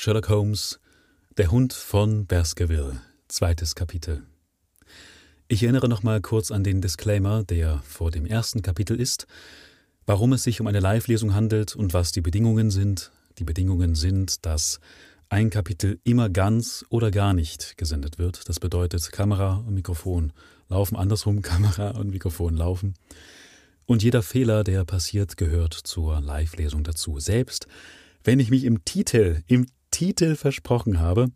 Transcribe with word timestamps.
Sherlock 0.00 0.28
Holmes, 0.28 0.78
der 1.38 1.50
Hund 1.50 1.72
von 1.72 2.24
Baskerville, 2.24 3.00
zweites 3.26 3.74
Kapitel. 3.74 4.22
Ich 5.48 5.64
erinnere 5.64 5.88
nochmal 5.88 6.20
kurz 6.20 6.52
an 6.52 6.62
den 6.62 6.80
Disclaimer, 6.80 7.42
der 7.42 7.82
vor 7.82 8.12
dem 8.12 8.24
ersten 8.24 8.62
Kapitel 8.62 9.00
ist, 9.00 9.26
warum 10.06 10.32
es 10.34 10.44
sich 10.44 10.60
um 10.60 10.68
eine 10.68 10.78
Live-Lesung 10.78 11.34
handelt 11.34 11.74
und 11.74 11.94
was 11.94 12.12
die 12.12 12.20
Bedingungen 12.20 12.70
sind. 12.70 13.10
Die 13.40 13.44
Bedingungen 13.44 13.96
sind, 13.96 14.46
dass 14.46 14.78
ein 15.30 15.50
Kapitel 15.50 15.98
immer 16.04 16.28
ganz 16.30 16.84
oder 16.90 17.10
gar 17.10 17.34
nicht 17.34 17.76
gesendet 17.76 18.20
wird. 18.20 18.48
Das 18.48 18.60
bedeutet, 18.60 19.10
Kamera 19.10 19.64
und 19.66 19.74
Mikrofon 19.74 20.32
laufen 20.68 20.94
andersrum, 20.94 21.42
Kamera 21.42 21.90
und 21.90 22.10
Mikrofon 22.10 22.54
laufen. 22.54 22.94
Und 23.84 24.04
jeder 24.04 24.22
Fehler, 24.22 24.62
der 24.62 24.84
passiert, 24.84 25.36
gehört 25.36 25.74
zur 25.74 26.20
Live-Lesung 26.20 26.84
dazu. 26.84 27.18
Selbst 27.18 27.66
wenn 28.24 28.40
ich 28.40 28.50
mich 28.50 28.64
im 28.64 28.84
Titel, 28.84 29.42
im 29.46 29.66
Titel 29.90 30.36
versprochen 30.36 30.98
habe, 30.98 31.30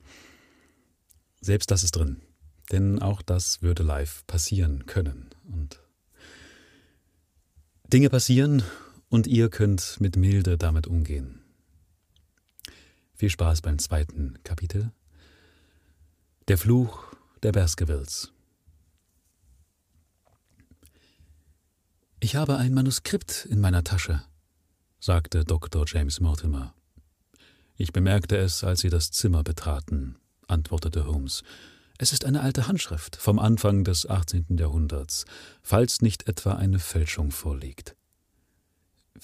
selbst 1.40 1.70
das 1.70 1.82
ist 1.82 1.96
drin. 1.96 2.22
Denn 2.70 3.02
auch 3.02 3.22
das 3.22 3.62
würde 3.62 3.82
live 3.82 4.26
passieren 4.26 4.86
können. 4.86 5.30
Und 5.44 5.80
Dinge 7.92 8.08
passieren 8.08 8.62
und 9.08 9.26
ihr 9.26 9.50
könnt 9.50 10.00
mit 10.00 10.16
Milde 10.16 10.56
damit 10.56 10.86
umgehen. 10.86 11.42
Viel 13.14 13.28
Spaß 13.28 13.60
beim 13.60 13.78
zweiten 13.78 14.38
Kapitel. 14.44 14.92
Der 16.48 16.56
Fluch 16.56 17.12
der 17.42 17.52
Baskervilles. 17.52 18.32
Ich 22.20 22.36
habe 22.36 22.56
ein 22.56 22.72
Manuskript 22.72 23.46
in 23.46 23.60
meiner 23.60 23.84
Tasche, 23.84 24.22
sagte 25.00 25.44
Dr. 25.44 25.84
James 25.86 26.20
Mortimer. 26.20 26.74
Ich 27.82 27.92
bemerkte 27.92 28.36
es, 28.36 28.62
als 28.62 28.82
Sie 28.82 28.90
das 28.90 29.10
Zimmer 29.10 29.42
betraten, 29.42 30.14
antwortete 30.46 31.04
Holmes. 31.04 31.42
Es 31.98 32.12
ist 32.12 32.24
eine 32.24 32.40
alte 32.40 32.68
Handschrift 32.68 33.16
vom 33.16 33.40
Anfang 33.40 33.82
des 33.82 34.08
18. 34.08 34.56
Jahrhunderts, 34.56 35.24
falls 35.64 36.00
nicht 36.00 36.28
etwa 36.28 36.52
eine 36.52 36.78
Fälschung 36.78 37.32
vorliegt. 37.32 37.96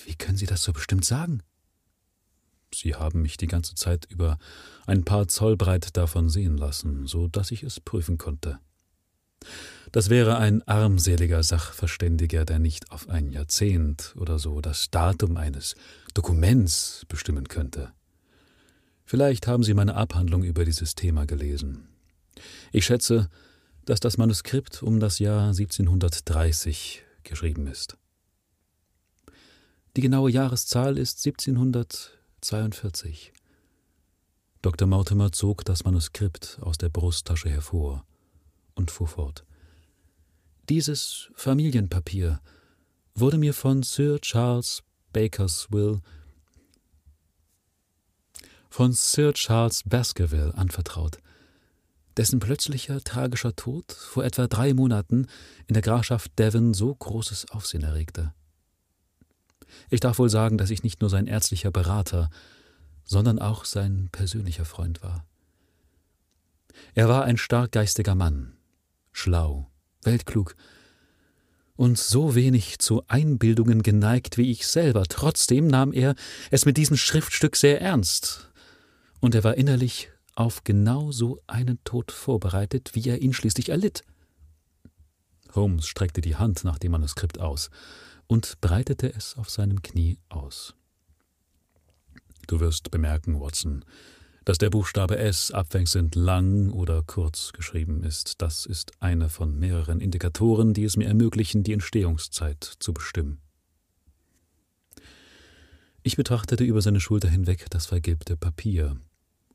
Wie 0.04 0.16
können 0.16 0.36
Sie 0.36 0.46
das 0.46 0.64
so 0.64 0.72
bestimmt 0.72 1.04
sagen? 1.04 1.44
Sie 2.74 2.96
haben 2.96 3.22
mich 3.22 3.36
die 3.36 3.46
ganze 3.46 3.76
Zeit 3.76 4.06
über 4.10 4.38
ein 4.88 5.04
paar 5.04 5.28
Zoll 5.28 5.56
breit 5.56 5.96
davon 5.96 6.28
sehen 6.28 6.58
lassen, 6.58 7.06
so 7.06 7.28
dass 7.28 7.52
ich 7.52 7.62
es 7.62 7.78
prüfen 7.78 8.18
konnte. 8.18 8.58
Das 9.92 10.10
wäre 10.10 10.36
ein 10.38 10.66
armseliger 10.66 11.44
Sachverständiger, 11.44 12.44
der 12.44 12.58
nicht 12.58 12.90
auf 12.90 13.08
ein 13.08 13.30
Jahrzehnt 13.30 14.16
oder 14.18 14.40
so 14.40 14.60
das 14.60 14.90
Datum 14.90 15.36
eines 15.36 15.76
Dokuments 16.12 17.06
bestimmen 17.08 17.46
könnte. 17.46 17.92
Vielleicht 19.08 19.46
haben 19.46 19.62
Sie 19.62 19.72
meine 19.72 19.94
Abhandlung 19.94 20.42
über 20.42 20.66
dieses 20.66 20.94
Thema 20.94 21.24
gelesen. 21.24 21.88
Ich 22.72 22.84
schätze, 22.84 23.30
dass 23.86 24.00
das 24.00 24.18
Manuskript 24.18 24.82
um 24.82 25.00
das 25.00 25.18
Jahr 25.18 25.48
1730 25.48 27.04
geschrieben 27.22 27.66
ist. 27.68 27.96
Die 29.96 30.02
genaue 30.02 30.30
Jahreszahl 30.30 30.98
ist 30.98 31.26
1742. 31.26 33.32
Dr. 34.60 34.86
Mortimer 34.86 35.32
zog 35.32 35.64
das 35.64 35.84
Manuskript 35.84 36.58
aus 36.60 36.76
der 36.76 36.90
Brusttasche 36.90 37.48
hervor 37.48 38.04
und 38.74 38.90
fuhr 38.90 39.08
fort. 39.08 39.46
Dieses 40.68 41.30
Familienpapier 41.34 42.42
wurde 43.14 43.38
mir 43.38 43.54
von 43.54 43.82
Sir 43.82 44.20
Charles 44.20 44.82
Bakerswill 45.14 46.02
von 48.78 48.92
Sir 48.92 49.32
Charles 49.32 49.82
Baskerville 49.86 50.54
anvertraut, 50.56 51.18
dessen 52.16 52.38
plötzlicher 52.38 53.02
tragischer 53.02 53.56
Tod 53.56 53.90
vor 53.90 54.24
etwa 54.24 54.46
drei 54.46 54.72
Monaten 54.72 55.26
in 55.66 55.74
der 55.74 55.82
Grafschaft 55.82 56.38
Devon 56.38 56.74
so 56.74 56.94
großes 56.94 57.50
Aufsehen 57.50 57.82
erregte. 57.82 58.32
Ich 59.90 59.98
darf 59.98 60.20
wohl 60.20 60.30
sagen, 60.30 60.58
dass 60.58 60.70
ich 60.70 60.84
nicht 60.84 61.00
nur 61.00 61.10
sein 61.10 61.26
ärztlicher 61.26 61.72
Berater, 61.72 62.30
sondern 63.04 63.40
auch 63.40 63.64
sein 63.64 64.10
persönlicher 64.12 64.64
Freund 64.64 65.02
war. 65.02 65.26
Er 66.94 67.08
war 67.08 67.24
ein 67.24 67.36
starkgeistiger 67.36 68.14
Mann, 68.14 68.52
schlau, 69.10 69.68
weltklug 70.04 70.54
und 71.74 71.98
so 71.98 72.36
wenig 72.36 72.78
zu 72.78 73.02
Einbildungen 73.08 73.82
geneigt 73.82 74.38
wie 74.38 74.52
ich 74.52 74.68
selber. 74.68 75.02
Trotzdem 75.08 75.66
nahm 75.66 75.92
er 75.92 76.14
es 76.52 76.64
mit 76.64 76.76
diesem 76.76 76.96
Schriftstück 76.96 77.56
sehr 77.56 77.80
ernst, 77.80 78.47
und 79.20 79.34
er 79.34 79.44
war 79.44 79.56
innerlich 79.56 80.10
auf 80.34 80.62
genau 80.64 81.10
so 81.10 81.40
einen 81.46 81.82
Tod 81.84 82.12
vorbereitet, 82.12 82.90
wie 82.94 83.08
er 83.08 83.20
ihn 83.20 83.32
schließlich 83.32 83.70
erlitt. 83.70 84.04
Holmes 85.54 85.86
streckte 85.86 86.20
die 86.20 86.36
Hand 86.36 86.64
nach 86.64 86.78
dem 86.78 86.92
Manuskript 86.92 87.40
aus 87.40 87.70
und 88.26 88.60
breitete 88.60 89.12
es 89.12 89.36
auf 89.36 89.50
seinem 89.50 89.82
Knie 89.82 90.18
aus. 90.28 90.74
Du 92.46 92.60
wirst 92.60 92.90
bemerken, 92.90 93.40
Watson, 93.40 93.84
dass 94.44 94.58
der 94.58 94.70
Buchstabe 94.70 95.18
S 95.18 95.50
abwechselnd 95.50 96.14
lang 96.14 96.70
oder 96.70 97.02
kurz 97.02 97.52
geschrieben 97.52 98.04
ist, 98.04 98.40
das 98.40 98.64
ist 98.64 98.92
einer 99.00 99.28
von 99.28 99.58
mehreren 99.58 100.00
Indikatoren, 100.00 100.72
die 100.72 100.84
es 100.84 100.96
mir 100.96 101.06
ermöglichen, 101.06 101.64
die 101.64 101.72
Entstehungszeit 101.72 102.64
zu 102.78 102.94
bestimmen. 102.94 103.40
Ich 106.02 106.16
betrachtete 106.16 106.64
über 106.64 106.80
seine 106.80 107.00
Schulter 107.00 107.28
hinweg 107.28 107.66
das 107.68 107.84
vergilbte 107.84 108.36
Papier 108.36 108.96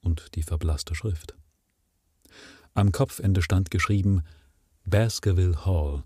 und 0.03 0.36
die 0.36 0.44
verblasste 0.44 0.96
Schrift. 0.96 1.36
Am 2.74 2.91
Kopfende 2.91 3.41
stand 3.41 3.72
geschrieben 3.72 4.24
Baskerville 4.86 5.66
Hall 5.66 6.03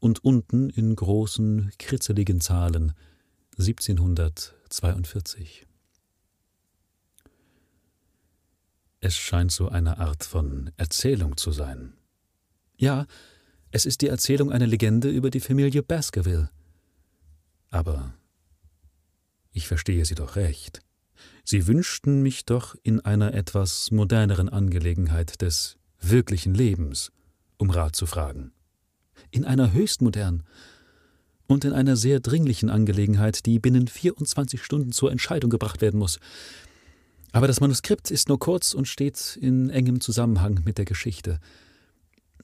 und 0.00 0.24
unten 0.24 0.70
in 0.70 0.96
großen, 0.96 1.70
kritzeligen 1.78 2.40
Zahlen 2.40 2.94
1742. 3.58 5.66
Es 9.00 9.16
scheint 9.16 9.52
so 9.52 9.68
eine 9.68 9.98
Art 9.98 10.24
von 10.24 10.70
Erzählung 10.76 11.36
zu 11.36 11.52
sein. 11.52 11.92
Ja, 12.76 13.06
es 13.70 13.86
ist 13.86 14.00
die 14.00 14.08
Erzählung 14.08 14.50
einer 14.50 14.66
Legende 14.66 15.08
über 15.08 15.30
die 15.30 15.40
Familie 15.40 15.82
Baskerville. 15.82 16.50
Aber 17.70 18.14
ich 19.52 19.68
verstehe 19.68 20.04
Sie 20.04 20.14
doch 20.14 20.36
recht. 20.36 20.80
Sie 21.44 21.66
wünschten 21.66 22.22
mich 22.22 22.44
doch 22.44 22.74
in 22.82 23.00
einer 23.00 23.34
etwas 23.34 23.90
moderneren 23.90 24.48
Angelegenheit 24.48 25.42
des 25.42 25.76
wirklichen 26.00 26.54
Lebens 26.54 27.12
um 27.60 27.70
Rat 27.70 27.94
zu 27.94 28.06
fragen. 28.06 28.52
In 29.30 29.44
einer 29.44 29.72
höchst 29.72 30.02
modernen 30.02 30.44
und 31.46 31.64
in 31.64 31.72
einer 31.72 31.96
sehr 31.96 32.20
dringlichen 32.20 32.70
Angelegenheit, 32.70 33.44
die 33.46 33.58
binnen 33.58 33.86
24 33.86 34.62
Stunden 34.62 34.92
zur 34.92 35.12
Entscheidung 35.12 35.50
gebracht 35.50 35.80
werden 35.80 35.98
muss. 35.98 36.18
Aber 37.32 37.46
das 37.46 37.60
Manuskript 37.60 38.10
ist 38.10 38.28
nur 38.28 38.38
kurz 38.38 38.72
und 38.72 38.88
steht 38.88 39.38
in 39.40 39.70
engem 39.70 40.00
Zusammenhang 40.00 40.62
mit 40.64 40.78
der 40.78 40.84
Geschichte. 40.84 41.38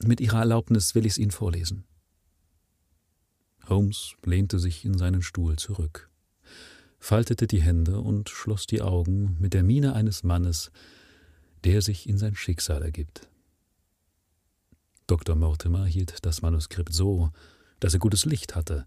Mit 0.03 0.21
Ihrer 0.21 0.39
Erlaubnis 0.39 0.93
will 0.93 1.05
ich 1.05 1.13
es 1.13 1.17
Ihnen 1.17 1.31
vorlesen. 1.31 1.83
Holmes 3.67 4.15
lehnte 4.23 4.59
sich 4.59 4.85
in 4.85 4.97
seinen 4.97 5.21
Stuhl 5.21 5.57
zurück, 5.57 6.09
faltete 6.99 7.47
die 7.47 7.61
Hände 7.61 7.99
und 8.01 8.29
schloss 8.29 8.67
die 8.67 8.81
Augen 8.81 9.37
mit 9.39 9.53
der 9.53 9.63
Miene 9.63 9.93
eines 9.93 10.23
Mannes, 10.23 10.71
der 11.63 11.81
sich 11.81 12.07
in 12.07 12.17
sein 12.17 12.35
Schicksal 12.35 12.81
ergibt. 12.81 13.27
Dr. 15.07 15.35
Mortimer 15.35 15.85
hielt 15.85 16.25
das 16.25 16.41
Manuskript 16.41 16.93
so, 16.93 17.31
dass 17.79 17.93
er 17.93 17.99
gutes 17.99 18.25
Licht 18.25 18.55
hatte, 18.55 18.85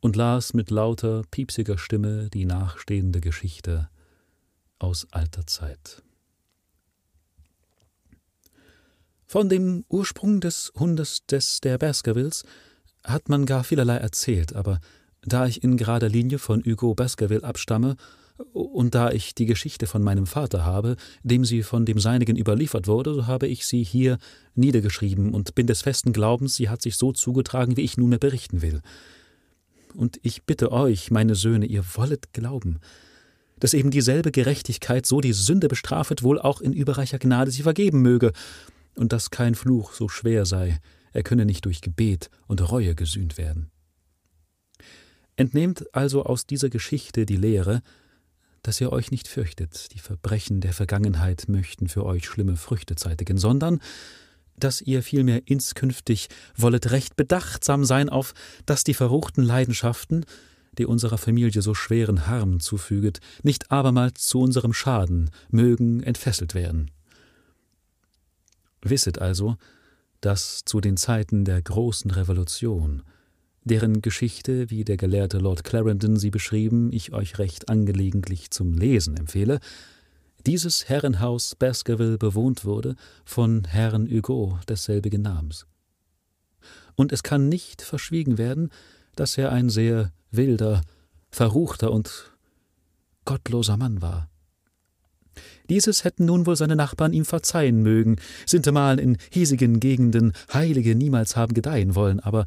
und 0.00 0.16
las 0.16 0.52
mit 0.52 0.70
lauter, 0.70 1.22
piepsiger 1.30 1.78
Stimme 1.78 2.28
die 2.28 2.44
nachstehende 2.44 3.20
Geschichte 3.20 3.88
aus 4.78 5.06
alter 5.12 5.46
Zeit. 5.46 6.02
Von 9.26 9.48
dem 9.48 9.84
Ursprung 9.88 10.40
des 10.40 10.72
Hundes 10.74 11.24
des 11.26 11.60
der 11.60 11.78
Baskervilles 11.78 12.44
hat 13.02 13.28
man 13.28 13.46
gar 13.46 13.64
vielerlei 13.64 13.96
erzählt, 13.96 14.54
aber 14.54 14.80
da 15.26 15.46
ich 15.46 15.62
in 15.62 15.76
gerader 15.76 16.08
Linie 16.08 16.38
von 16.38 16.62
Hugo 16.64 16.94
Baskerville 16.94 17.44
abstamme 17.44 17.96
und 18.52 18.94
da 18.94 19.10
ich 19.12 19.34
die 19.34 19.46
Geschichte 19.46 19.86
von 19.86 20.02
meinem 20.02 20.26
Vater 20.26 20.64
habe, 20.64 20.96
dem 21.22 21.44
sie 21.44 21.62
von 21.62 21.86
dem 21.86 21.98
Seinigen 21.98 22.36
überliefert 22.36 22.88
wurde, 22.88 23.14
so 23.14 23.26
habe 23.26 23.46
ich 23.46 23.66
sie 23.66 23.84
hier 23.84 24.18
niedergeschrieben 24.54 25.32
und 25.32 25.54
bin 25.54 25.66
des 25.66 25.82
festen 25.82 26.12
Glaubens, 26.12 26.56
sie 26.56 26.68
hat 26.68 26.82
sich 26.82 26.96
so 26.96 27.12
zugetragen, 27.12 27.76
wie 27.76 27.82
ich 27.82 27.96
nunmehr 27.96 28.18
berichten 28.18 28.60
will. 28.60 28.80
Und 29.94 30.18
ich 30.22 30.42
bitte 30.42 30.72
euch, 30.72 31.12
meine 31.12 31.36
Söhne, 31.36 31.66
ihr 31.66 31.84
wollet 31.94 32.32
glauben, 32.32 32.80
dass 33.60 33.74
eben 33.74 33.92
dieselbe 33.92 34.32
Gerechtigkeit 34.32 35.06
so 35.06 35.20
die 35.20 35.32
Sünde 35.32 35.68
bestrafet, 35.68 36.24
wohl 36.24 36.40
auch 36.40 36.60
in 36.60 36.72
überreicher 36.72 37.20
Gnade 37.20 37.52
sie 37.52 37.62
vergeben 37.62 38.02
möge, 38.02 38.32
und 38.96 39.12
dass 39.12 39.30
kein 39.30 39.54
Fluch 39.54 39.92
so 39.92 40.08
schwer 40.08 40.46
sei, 40.46 40.80
er 41.12 41.22
könne 41.22 41.46
nicht 41.46 41.64
durch 41.64 41.80
Gebet 41.80 42.30
und 42.46 42.70
Reue 42.70 42.94
gesühnt 42.94 43.38
werden. 43.38 43.70
Entnehmt 45.36 45.94
also 45.94 46.24
aus 46.24 46.46
dieser 46.46 46.70
Geschichte 46.70 47.26
die 47.26 47.36
Lehre, 47.36 47.82
dass 48.62 48.80
ihr 48.80 48.92
euch 48.92 49.10
nicht 49.10 49.28
fürchtet, 49.28 49.92
die 49.92 49.98
Verbrechen 49.98 50.60
der 50.60 50.72
Vergangenheit 50.72 51.48
möchten 51.48 51.88
für 51.88 52.04
euch 52.04 52.26
schlimme 52.26 52.56
Früchte 52.56 52.96
zeitigen, 52.96 53.36
sondern 53.36 53.80
dass 54.56 54.80
ihr 54.80 55.02
vielmehr 55.02 55.42
inskünftig 55.46 56.28
wollet 56.56 56.90
recht 56.90 57.16
bedachtsam 57.16 57.84
sein 57.84 58.08
auf, 58.08 58.34
dass 58.66 58.84
die 58.84 58.94
verruchten 58.94 59.42
Leidenschaften, 59.42 60.24
die 60.78 60.86
unserer 60.86 61.18
Familie 61.18 61.60
so 61.60 61.74
schweren 61.74 62.26
Harm 62.26 62.60
zufüget, 62.60 63.20
nicht 63.42 63.70
abermals 63.70 64.26
zu 64.26 64.40
unserem 64.40 64.72
Schaden 64.72 65.30
mögen 65.50 66.02
entfesselt 66.02 66.54
werden. 66.54 66.90
Wisset 68.82 69.18
also, 69.18 69.56
dass 70.20 70.64
zu 70.64 70.80
den 70.80 70.96
Zeiten 70.96 71.44
der 71.44 71.60
großen 71.60 72.10
Revolution, 72.10 73.02
deren 73.64 74.02
Geschichte, 74.02 74.70
wie 74.70 74.84
der 74.84 74.96
gelehrte 74.96 75.38
Lord 75.38 75.64
Clarendon 75.64 76.16
sie 76.16 76.30
beschrieben, 76.30 76.92
ich 76.92 77.12
euch 77.12 77.38
recht 77.38 77.68
angelegentlich 77.68 78.50
zum 78.50 78.74
Lesen 78.74 79.16
empfehle, 79.16 79.58
dieses 80.46 80.88
Herrenhaus 80.88 81.54
Baskerville 81.54 82.18
bewohnt 82.18 82.66
wurde 82.66 82.96
von 83.24 83.64
Herrn 83.64 84.08
Hugo 84.10 84.58
desselbigen 84.68 85.22
Namens. 85.22 85.66
Und 86.96 87.12
es 87.12 87.22
kann 87.22 87.48
nicht 87.48 87.80
verschwiegen 87.80 88.36
werden, 88.36 88.70
dass 89.16 89.38
er 89.38 89.50
ein 89.52 89.70
sehr 89.70 90.12
wilder, 90.30 90.82
verruchter 91.30 91.90
und 91.90 92.32
gottloser 93.24 93.76
Mann 93.76 94.02
war. 94.02 94.28
Dieses 95.70 96.04
hätten 96.04 96.26
nun 96.26 96.46
wohl 96.46 96.56
seine 96.56 96.76
Nachbarn 96.76 97.12
ihm 97.12 97.24
verzeihen 97.24 97.82
mögen, 97.82 98.16
sintemal 98.46 99.00
in 99.00 99.16
hiesigen 99.30 99.80
Gegenden 99.80 100.32
Heilige 100.52 100.94
niemals 100.94 101.36
haben 101.36 101.54
gedeihen 101.54 101.94
wollen, 101.94 102.20
aber 102.20 102.44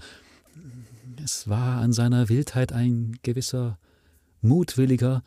es 1.27 1.50
war 1.50 1.81
an 1.81 1.91
seiner 1.91 2.29
Wildheit 2.29 2.71
ein 2.71 3.19
gewisser 3.21 3.77
mutwilliger 4.39 5.25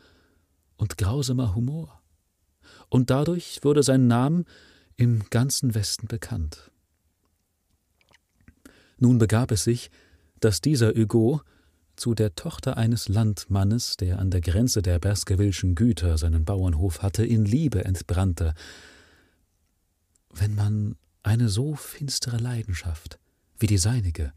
und 0.75 0.97
grausamer 0.97 1.53
Humor. 1.53 2.01
Und 2.89 3.11
dadurch 3.11 3.59
wurde 3.61 3.83
sein 3.83 4.07
Name 4.07 4.45
im 4.97 5.29
ganzen 5.29 5.75
Westen 5.75 6.07
bekannt. 6.07 6.71
Nun 8.97 9.19
begab 9.19 9.51
es 9.51 9.63
sich, 9.63 9.91
dass 10.39 10.59
dieser 10.59 10.95
Hugo 10.95 11.41
zu 11.95 12.15
der 12.15 12.33
Tochter 12.33 12.77
eines 12.77 13.07
Landmannes, 13.07 13.95
der 13.95 14.17
an 14.17 14.31
der 14.31 14.41
Grenze 14.41 14.81
der 14.81 14.97
Baskervilleschen 14.97 15.75
Güter 15.75 16.17
seinen 16.17 16.45
Bauernhof 16.45 17.03
hatte, 17.03 17.23
in 17.23 17.45
Liebe 17.45 17.85
entbrannte. 17.85 18.55
Wenn 20.33 20.55
man 20.55 20.95
eine 21.21 21.47
so 21.47 21.75
finstere 21.75 22.37
Leidenschaft 22.37 23.19
wie 23.59 23.67
die 23.67 23.77
seinige 23.77 24.33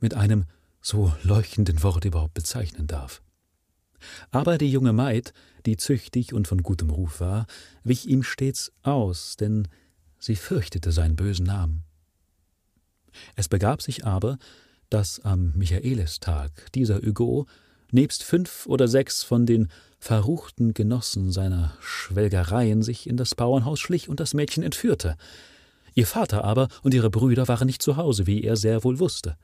mit 0.00 0.14
einem 0.14 0.44
so 0.88 1.12
leuchtenden 1.22 1.82
Wort 1.82 2.06
überhaupt 2.06 2.32
bezeichnen 2.32 2.86
darf. 2.86 3.20
Aber 4.30 4.56
die 4.56 4.70
junge 4.70 4.94
Maid, 4.94 5.34
die 5.66 5.76
züchtig 5.76 6.32
und 6.32 6.48
von 6.48 6.62
gutem 6.62 6.88
Ruf 6.88 7.20
war, 7.20 7.46
wich 7.84 8.06
ihm 8.06 8.22
stets 8.22 8.72
aus, 8.82 9.36
denn 9.36 9.68
sie 10.18 10.34
fürchtete 10.34 10.90
seinen 10.90 11.14
bösen 11.14 11.44
Namen. 11.44 11.84
Es 13.36 13.48
begab 13.48 13.82
sich 13.82 14.06
aber, 14.06 14.38
dass 14.88 15.20
am 15.20 15.52
Michaelistag 15.56 16.72
dieser 16.72 17.02
Hugo 17.02 17.46
nebst 17.90 18.22
fünf 18.22 18.64
oder 18.66 18.88
sechs 18.88 19.22
von 19.22 19.44
den 19.44 19.68
verruchten 19.98 20.72
Genossen 20.72 21.32
seiner 21.32 21.76
Schwelgereien 21.80 22.82
sich 22.82 23.06
in 23.06 23.18
das 23.18 23.34
Bauernhaus 23.34 23.80
schlich 23.80 24.08
und 24.08 24.20
das 24.20 24.32
Mädchen 24.32 24.62
entführte. 24.62 25.16
Ihr 25.94 26.06
Vater 26.06 26.44
aber 26.44 26.68
und 26.82 26.94
ihre 26.94 27.10
Brüder 27.10 27.46
waren 27.46 27.66
nicht 27.66 27.82
zu 27.82 27.96
Hause, 27.96 28.26
wie 28.26 28.42
er 28.42 28.56
sehr 28.56 28.84
wohl 28.84 29.00
wusste. 29.00 29.36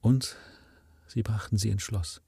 Und 0.00 0.36
sie 1.06 1.22
brachten 1.22 1.58
sie 1.58 1.70
ins 1.70 1.82
Schloss. 1.82 2.22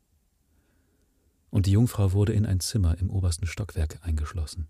Und 1.50 1.66
die 1.66 1.72
Jungfrau 1.72 2.12
wurde 2.12 2.32
in 2.32 2.46
ein 2.46 2.60
Zimmer 2.60 2.98
im 2.98 3.10
obersten 3.10 3.46
Stockwerk 3.46 3.98
eingeschlossen. 4.02 4.68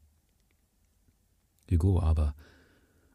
Hugo 1.70 2.00
aber 2.00 2.34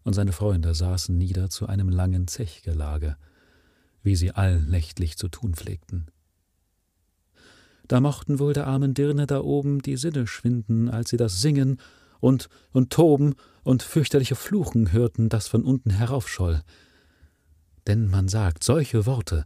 und 0.03 0.13
seine 0.13 0.31
Freunde 0.31 0.73
saßen 0.73 1.17
nieder 1.17 1.49
zu 1.49 1.67
einem 1.67 1.89
langen 1.89 2.27
Zechgelage, 2.27 3.17
wie 4.03 4.15
sie 4.15 4.31
allnächtlich 4.31 5.17
zu 5.17 5.27
tun 5.27 5.53
pflegten. 5.53 6.07
Da 7.89 7.99
mochten 7.99 8.39
wohl 8.39 8.53
der 8.53 8.67
armen 8.67 8.93
Dirne 8.93 9.27
da 9.27 9.41
oben 9.41 9.81
die 9.81 9.97
Sinne 9.97 10.27
schwinden, 10.27 10.89
als 10.89 11.09
sie 11.09 11.17
das 11.17 11.41
Singen 11.41 11.79
und, 12.19 12.49
und 12.71 12.91
Toben 12.91 13.35
und 13.63 13.83
fürchterliche 13.83 14.35
Fluchen 14.35 14.91
hörten, 14.91 15.29
das 15.29 15.47
von 15.47 15.63
unten 15.63 15.89
heraufscholl. 15.89 16.63
Denn 17.85 18.09
man 18.09 18.27
sagt, 18.27 18.63
solche 18.63 19.05
Worte, 19.05 19.45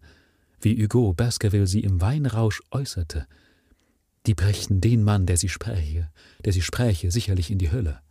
wie 0.63 0.81
Hugo 0.81 1.13
Baskerville 1.13 1.67
sie 1.67 1.81
im 1.81 2.01
Weinrausch 2.01 2.61
äußerte, 2.71 3.27
die 4.25 4.35
brächten 4.35 4.81
den 4.81 5.03
Mann, 5.03 5.25
der 5.25 5.37
sie 5.37 5.49
spräche, 5.49 6.11
der 6.45 6.53
sie 6.53 6.61
spräche, 6.61 7.11
sicherlich 7.11 7.49
in 7.49 7.57
die 7.57 7.71
Hölle. 7.71 8.01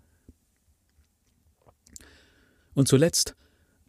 Und 2.75 2.89
zuletzt 2.89 3.37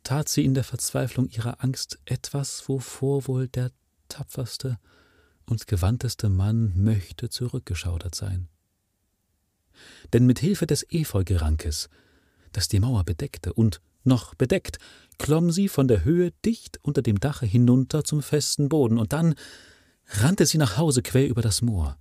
tat 0.04 0.30
sie 0.30 0.46
in 0.46 0.54
der 0.54 0.64
Verzweiflung 0.64 1.30
ihrer 1.30 1.64
Angst 1.64 2.00
etwas, 2.06 2.68
wovor 2.68 3.28
wohl 3.28 3.48
der 3.48 3.72
tapferste 4.08 4.78
und 5.46 5.68
gewandteste 5.68 6.30
Mann 6.30 6.74
möchte 6.76 7.30
zurückgeschaudert 7.30 8.16
sein. 8.16 8.48
Denn 10.14 10.26
mit 10.26 10.40
Hilfe 10.40 10.68
des 10.68 10.86
Efeugerankes, 10.90 11.90
das 12.52 12.68
die 12.68 12.80
Mauer 12.80 13.04
bedeckte 13.04 13.54
und 13.54 13.82
noch 14.04 14.36
bedeckt, 14.36 14.78
klomm 15.18 15.52
sie 15.52 15.68
von 15.68 15.88
der 15.88 16.04
Höhe 16.04 16.32
dicht 16.46 16.80
unter 16.82 17.02
dem 17.02 17.20
Dache 17.20 17.46
hinunter 17.46 18.04
zum 18.04 18.22
festen 18.22 18.70
Boden, 18.70 18.98
und 18.98 19.14
dann 19.14 19.36
rannte 20.08 20.46
sie 20.46 20.58
nach 20.58 20.78
Hause 20.78 21.02
quer 21.02 21.28
über 21.28 21.42
das 21.42 21.62
Moor. 21.62 21.98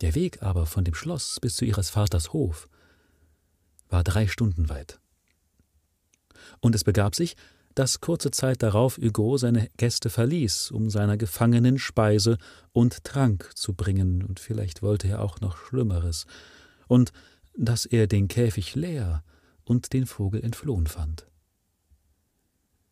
Der 0.00 0.14
Weg 0.14 0.42
aber 0.42 0.66
von 0.66 0.84
dem 0.84 0.94
Schloss 0.94 1.38
bis 1.40 1.56
zu 1.56 1.64
ihres 1.64 1.90
Vaters 1.90 2.32
Hof 2.32 2.68
war 3.88 4.04
drei 4.04 4.26
Stunden 4.26 4.68
weit. 4.68 5.00
Und 6.60 6.74
es 6.74 6.84
begab 6.84 7.14
sich, 7.14 7.36
dass 7.74 8.00
kurze 8.00 8.30
Zeit 8.30 8.62
darauf 8.62 8.96
Hugo 8.98 9.36
seine 9.36 9.68
Gäste 9.76 10.10
verließ, 10.10 10.70
um 10.70 10.90
seiner 10.90 11.16
Gefangenen 11.16 11.78
Speise 11.78 12.38
und 12.72 13.04
Trank 13.04 13.50
zu 13.54 13.74
bringen, 13.74 14.24
und 14.24 14.40
vielleicht 14.40 14.82
wollte 14.82 15.08
er 15.08 15.22
auch 15.22 15.40
noch 15.40 15.56
Schlimmeres, 15.56 16.26
und 16.88 17.12
dass 17.56 17.84
er 17.84 18.06
den 18.06 18.28
Käfig 18.28 18.74
leer 18.74 19.22
und 19.70 19.92
den 19.92 20.06
Vogel 20.06 20.42
entflohen 20.42 20.86
fand. 20.86 21.26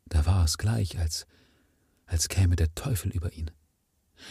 Da 0.07 0.25
war 0.25 0.45
es 0.45 0.57
gleich, 0.57 0.99
als, 0.99 1.27
als 2.07 2.29
käme 2.29 2.57
der 2.57 2.75
Teufel 2.75 3.11
über 3.11 3.33
ihn 3.33 3.51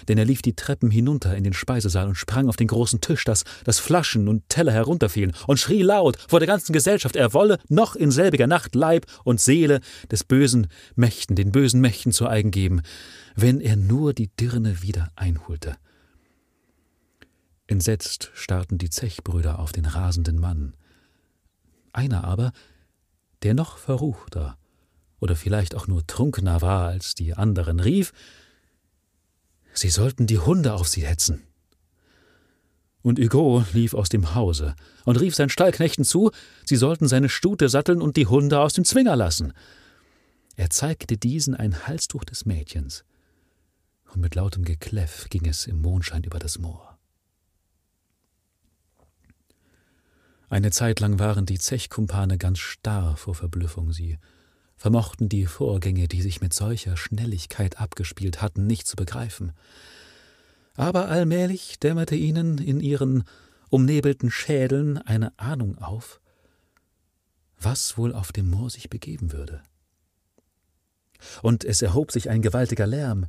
denn 0.08 0.18
er 0.18 0.26
lief 0.26 0.42
die 0.42 0.56
Treppen 0.56 0.92
hinunter 0.92 1.36
in 1.36 1.44
den 1.44 1.54
Speisesaal 1.54 2.08
und 2.08 2.16
sprang 2.16 2.50
auf 2.50 2.56
den 2.56 2.68
großen 2.68 3.02
Tisch, 3.02 3.24
dass, 3.24 3.44
dass 3.64 3.80
Flaschen 3.80 4.28
und 4.28 4.48
Teller 4.50 4.72
herunterfielen, 4.72 5.34
und 5.48 5.60
schrie 5.60 5.82
laut 5.82 6.18
vor 6.28 6.40
der 6.40 6.48
ganzen 6.48 6.74
Gesellschaft, 6.74 7.16
er 7.16 7.34
wolle 7.34 7.58
noch 7.70 7.96
in 7.96 8.12
selbiger 8.12 8.48
Nacht 8.48 8.76
Leib 8.76 9.06
und 9.24 9.40
Seele 9.40 9.80
des 10.12 10.24
bösen 10.24 10.68
Mächten, 10.96 11.36
den 11.36 11.52
bösen 11.52 11.82
Mächten 11.82 12.12
zu 12.12 12.28
eigen 12.28 12.52
geben, 12.52 12.82
wenn 13.36 13.62
er 13.62 13.76
nur 13.76 14.14
die 14.14 14.30
Dirne 14.40 14.82
wieder 14.82 15.12
einholte. 15.16 15.78
Entsetzt 17.68 18.32
starrten 18.34 18.78
die 18.78 18.90
Zechbrüder 18.90 19.60
auf 19.60 19.72
den 19.72 19.86
rasenden 19.86 20.40
Mann. 20.40 20.74
Einer 21.98 22.26
aber, 22.26 22.52
der 23.42 23.56
noch 23.56 23.80
verruchter 23.80 24.56
oder 25.20 25.36
vielleicht 25.36 25.74
auch 25.74 25.88
nur 25.88 26.06
trunkener 26.06 26.62
war 26.62 26.88
als 26.88 27.16
die 27.16 27.34
anderen, 27.34 27.80
rief 27.80 28.14
Sie 29.74 29.90
sollten 29.90 30.28
die 30.28 30.38
Hunde 30.38 30.74
auf 30.74 30.88
sie 30.88 31.06
hetzen. 31.08 31.44
Und 33.02 33.20
Hugo 33.20 33.64
lief 33.74 33.96
aus 33.96 34.10
dem 34.10 34.36
Hause 34.36 34.76
und 35.06 35.20
rief 35.20 35.34
seinen 35.34 35.50
Stallknechten 35.50 36.04
zu, 36.04 36.30
sie 36.66 36.76
sollten 36.76 37.08
seine 37.08 37.30
Stute 37.30 37.68
satteln 37.68 38.02
und 38.02 38.16
die 38.16 38.28
Hunde 38.28 38.60
aus 38.60 38.74
dem 38.74 38.86
Zwinger 38.86 39.16
lassen. 39.16 39.54
Er 40.56 40.70
zeigte 40.70 41.18
diesen 41.18 41.56
ein 41.56 41.88
Halstuch 41.88 42.26
des 42.26 42.46
Mädchens, 42.46 43.06
und 44.14 44.22
mit 44.22 44.36
lautem 44.36 44.66
Gekläff 44.66 45.30
ging 45.30 45.48
es 45.48 45.66
im 45.66 45.82
Mondschein 45.82 46.24
über 46.24 46.38
das 46.38 46.60
Moor. 46.60 46.97
Eine 50.50 50.72
Zeit 50.72 51.02
lang 51.02 51.20
waren 51.20 51.46
die 51.46 51.60
Zechkumpane 51.60 52.38
ganz 52.38 52.60
starr 52.60 53.18
vor 53.18 53.36
Verblüffung. 53.36 53.92
Sie 53.92 54.18
vermochten 54.78 55.28
die 55.28 55.46
Vorgänge, 55.46 56.08
die 56.08 56.22
sich 56.22 56.40
mit 56.40 56.54
solcher 56.54 56.96
Schnelligkeit 56.96 57.82
abgespielt 57.82 58.42
hatten, 58.42 58.66
nicht 58.66 58.88
zu 58.88 58.96
begreifen. 58.96 59.52
Aber 60.76 61.10
allmählich 61.10 61.80
dämmerte 61.80 62.16
ihnen 62.16 62.60
in 62.60 62.80
ihren 62.80 63.24
umnebelten 63.70 64.32
Schädeln 64.32 64.98
eine 65.00 65.38
Ahnung 65.38 65.80
auf, 65.80 66.22
was 67.60 67.98
wohl 67.98 68.14
auf 68.14 68.32
dem 68.32 68.50
Moor 68.50 68.70
sich 68.70 68.90
begeben 68.90 69.34
würde. 69.34 69.62
Und 71.42 71.66
es 71.66 71.82
erhob 71.82 72.12
sich 72.12 72.30
ein 72.30 72.42
gewaltiger 72.42 72.88
Lärm. 72.88 73.26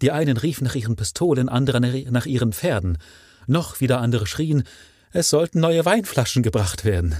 Die 0.00 0.10
einen 0.10 0.36
riefen 0.36 0.64
nach 0.64 0.74
ihren 0.74 0.96
Pistolen, 0.96 1.48
andere 1.48 1.80
nach 2.10 2.26
ihren 2.26 2.52
Pferden, 2.52 2.98
noch 3.46 3.80
wieder 3.80 4.00
andere 4.00 4.26
schrien, 4.26 4.64
es 5.12 5.30
sollten 5.30 5.60
neue 5.60 5.84
Weinflaschen 5.84 6.42
gebracht 6.42 6.84
werden. 6.84 7.16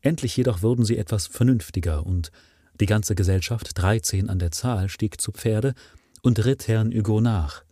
Endlich 0.00 0.36
jedoch 0.36 0.62
wurden 0.62 0.84
sie 0.84 0.96
etwas 0.96 1.26
vernünftiger 1.26 2.06
und 2.06 2.30
die 2.80 2.86
ganze 2.86 3.14
Gesellschaft, 3.14 3.70
dreizehn 3.74 4.30
an 4.30 4.38
der 4.38 4.50
Zahl, 4.50 4.88
stieg 4.88 5.20
zu 5.20 5.32
Pferde 5.32 5.74
und 6.22 6.44
ritt 6.44 6.68
Herrn 6.68 6.92
Hugo 6.92 7.20
nach. 7.20 7.62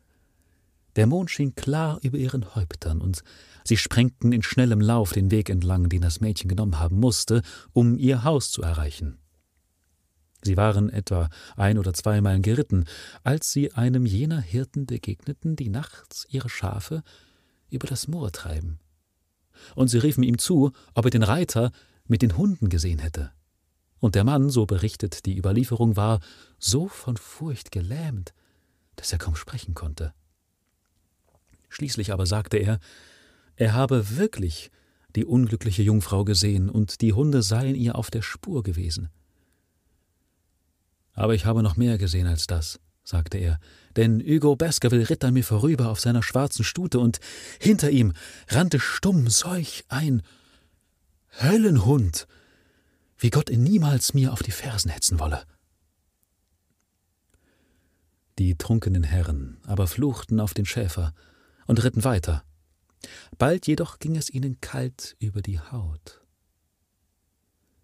Der 0.97 1.07
Mond 1.07 1.31
schien 1.31 1.55
klar 1.55 1.99
über 2.03 2.19
ihren 2.19 2.55
Häuptern, 2.55 3.01
und 3.01 3.23
sie 3.65 3.77
sprengten 3.77 4.33
in 4.33 4.43
schnellem 4.43 4.81
Lauf 4.81 5.13
den 5.13 5.31
Weg 5.31 5.49
entlang, 5.49 5.89
den 5.89 6.03
das 6.03 6.21
Mädchen 6.21 6.49
genommen 6.49 6.79
haben 6.79 6.99
musste, 6.99 7.43
um 7.73 7.97
ihr 7.97 8.25
Haus 8.25 8.51
zu 8.51 8.63
erreichen. 8.63 9.19
Sie 10.43 10.57
waren 10.57 10.91
etwa 10.91 11.29
ein 11.57 11.79
oder 11.79 11.95
zwei 11.95 12.21
Meilen 12.21 12.43
geritten, 12.43 12.85
als 13.25 13.53
sie 13.53 13.73
einem 13.73 14.07
jener 14.07 14.41
Hirten 14.41 14.87
begegneten, 14.87 15.57
die 15.57 15.69
nachts 15.69 16.27
ihre 16.31 16.49
Schafe 16.49 17.03
über 17.71 17.87
das 17.87 18.09
Moor 18.09 18.31
treiben. 18.33 18.79
Und 19.75 19.89
sie 19.89 19.99
riefen 19.99 20.23
ihm 20.23 20.39
zu, 20.39 20.73
ob 20.95 21.05
er 21.05 21.11
den 21.11 21.23
Reiter 21.23 21.73
mit 22.07 22.23
den 22.23 22.37
Hunden 22.37 22.69
gesehen 22.69 22.99
hätte. 22.99 23.33
Und 24.01 24.15
der 24.15 24.25
Mann, 24.25 24.51
so 24.51 24.67
berichtet 24.67 25.27
die 25.27 25.37
Überlieferung, 25.37 25.97
war 25.97 26.21
so 26.59 26.89
von 26.89 27.17
Furcht 27.17 27.73
gelähmt, 27.73 28.33
dass 28.97 29.13
er 29.13 29.19
kaum 29.19 29.35
sprechen 29.35 29.75
konnte. 29.75 30.13
Schließlich 31.69 32.13
aber 32.13 32.27
sagte 32.27 32.57
er, 32.57 32.79
er 33.57 33.75
habe 33.75 34.17
wirklich 34.17 34.71
die 35.17 35.25
unglückliche 35.25 35.83
Jungfrau 35.83 36.25
gesehen 36.25 36.71
und 36.71 37.01
die 37.01 37.13
Hunde 37.13 37.43
seien 37.43 37.75
ihr 37.75 37.97
auf 37.97 38.11
der 38.11 38.23
Spur 38.23 38.63
gewesen. 38.63 39.09
Aber 41.13 41.35
ich 41.35 41.45
habe 41.45 41.63
noch 41.63 41.77
mehr 41.77 41.99
gesehen 41.99 42.27
als 42.27 42.47
das, 42.47 42.79
sagte 43.09 43.39
er, 43.39 43.59
denn 43.97 44.21
Hugo 44.21 44.55
Baskerville 44.55 45.09
ritt 45.09 45.25
an 45.25 45.33
mir 45.33 45.43
vorüber 45.43 45.89
auf 45.89 45.99
seiner 45.99 46.23
schwarzen 46.23 46.63
Stute, 46.63 47.01
und 47.01 47.21
hinter 47.59 47.91
ihm 47.91 48.13
rannte 48.49 48.79
stumm 48.79 49.31
solch 49.31 49.85
ein 49.89 50.23
Höllenhund, 51.41 52.27
wie 53.17 53.31
Gott 53.31 53.49
ihn 53.49 53.63
niemals 53.63 54.13
mir 54.13 54.33
auf 54.33 54.43
die 54.43 54.51
Fersen 54.51 54.91
hetzen 54.91 55.19
wolle. 55.19 55.45
Die 58.39 58.57
trunkenen 58.57 59.05
Herren 59.05 59.59
aber 59.65 59.87
fluchten 59.87 60.39
auf 60.39 60.53
den 60.53 60.67
Schäfer 60.67 61.15
und 61.67 61.83
ritten 61.83 62.05
weiter. 62.05 62.45
Bald 63.39 63.67
jedoch 63.67 63.99
ging 63.99 64.17
es 64.17 64.29
ihnen 64.29 64.61
kalt 64.61 65.17
über 65.19 65.41
die 65.41 65.59
Haut, 65.59 66.21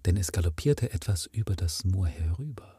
denn 0.05 0.17
es 0.17 0.33
galoppierte 0.33 0.93
etwas 0.93 1.27
über 1.27 1.57
das 1.57 1.85
Moor 1.85 2.09
herüber 2.09 2.74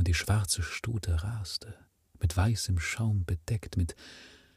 und 0.00 0.08
die 0.08 0.14
schwarze 0.14 0.62
Stute 0.62 1.22
raste, 1.22 1.74
mit 2.20 2.34
weißem 2.34 2.80
Schaum 2.80 3.26
bedeckt, 3.26 3.76
mit 3.76 3.94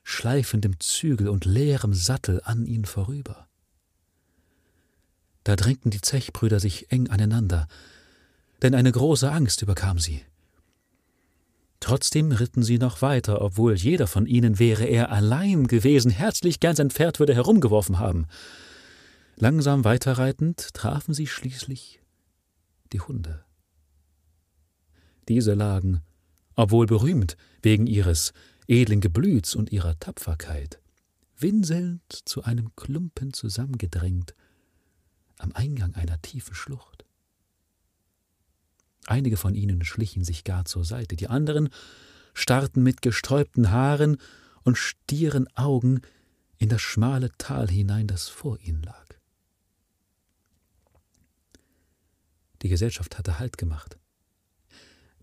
schleifendem 0.02 0.80
Zügel 0.80 1.28
und 1.28 1.44
leerem 1.44 1.94
Sattel 1.94 2.40
an 2.46 2.66
ihn 2.66 2.86
vorüber. 2.86 3.50
Da 5.44 5.58
drängten 5.58 5.92
die 5.92 6.00
Zechbrüder 6.00 6.62
sich 6.62 6.94
eng 6.94 7.10
aneinander, 7.10 7.68
denn 8.62 8.74
eine 8.74 8.90
große 8.90 9.30
Angst 9.30 9.62
überkam 9.62 10.00
sie. 10.00 10.22
Trotzdem 11.82 12.32
ritten 12.32 12.64
sie 12.64 12.78
noch 12.78 13.02
weiter, 13.02 13.42
obwohl 13.42 13.74
jeder 13.76 14.08
von 14.08 14.26
ihnen, 14.26 14.60
wäre 14.60 14.86
er 14.86 15.12
allein 15.12 15.68
gewesen, 15.68 16.10
herzlich 16.10 16.62
gern 16.62 16.78
sein 16.78 16.90
Pferd 16.90 17.20
würde 17.20 17.36
herumgeworfen 17.36 18.00
haben. 18.00 18.28
Langsam 19.36 19.84
weiterreitend 19.84 20.74
trafen 20.74 21.14
sie 21.14 21.28
schließlich 21.28 22.00
die 22.94 23.02
Hunde. 23.02 23.44
Diese 25.28 25.54
lagen, 25.54 26.02
obwohl 26.56 26.86
berühmt 26.86 27.38
wegen 27.62 27.88
ihres 27.88 28.34
edlen 28.68 29.02
Geblüts 29.02 29.56
und 29.56 29.72
ihrer 29.72 29.98
Tapferkeit, 30.00 30.80
winselnd 31.38 32.04
zu 32.26 32.44
einem 32.44 32.76
Klumpen 32.76 33.34
zusammengedrängt 33.34 34.36
am 35.38 35.52
Eingang 35.54 35.94
einer 35.96 36.22
tiefen 36.22 36.56
Schlucht. 36.56 37.06
Einige 39.06 39.36
von 39.36 39.56
ihnen 39.56 39.84
schlichen 39.84 40.24
sich 40.24 40.44
gar 40.44 40.66
zur 40.66 40.86
Seite, 40.86 41.16
die 41.16 41.28
anderen 41.28 41.70
starrten 42.34 42.84
mit 42.84 43.02
gesträubten 43.02 43.72
Haaren 43.72 44.18
und 44.64 44.78
stieren 44.78 45.48
Augen 45.56 46.02
in 46.58 46.70
das 46.70 46.82
schmale 46.82 47.30
Tal 47.38 47.70
hinein, 47.70 48.08
das 48.08 48.30
vor 48.30 48.60
ihnen 48.62 48.82
lag. 48.82 49.06
Die 52.62 52.70
Gesellschaft 52.70 53.18
hatte 53.18 53.40
Halt 53.40 53.58
gemacht. 53.58 53.98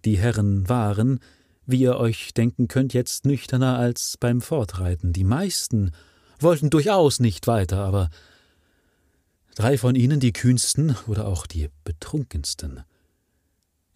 Die 0.04 0.18
Herren 0.18 0.68
waren, 0.68 1.20
wie 1.66 1.80
ihr 1.80 1.96
euch 1.96 2.34
denken 2.34 2.68
könnt, 2.68 2.94
jetzt 2.94 3.26
nüchterner 3.26 3.78
als 3.78 4.16
beim 4.18 4.40
Fortreiten. 4.40 5.12
Die 5.12 5.24
meisten 5.24 5.92
wollten 6.38 6.70
durchaus 6.70 7.20
nicht 7.20 7.46
weiter, 7.46 7.78
aber 7.78 8.10
drei 9.54 9.78
von 9.78 9.94
ihnen, 9.94 10.20
die 10.20 10.32
kühnsten 10.32 10.96
oder 11.06 11.26
auch 11.26 11.46
die 11.46 11.68
betrunkensten, 11.84 12.80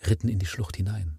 ritten 0.06 0.28
in 0.28 0.38
die 0.38 0.46
Schlucht 0.46 0.76
hinein. 0.76 1.18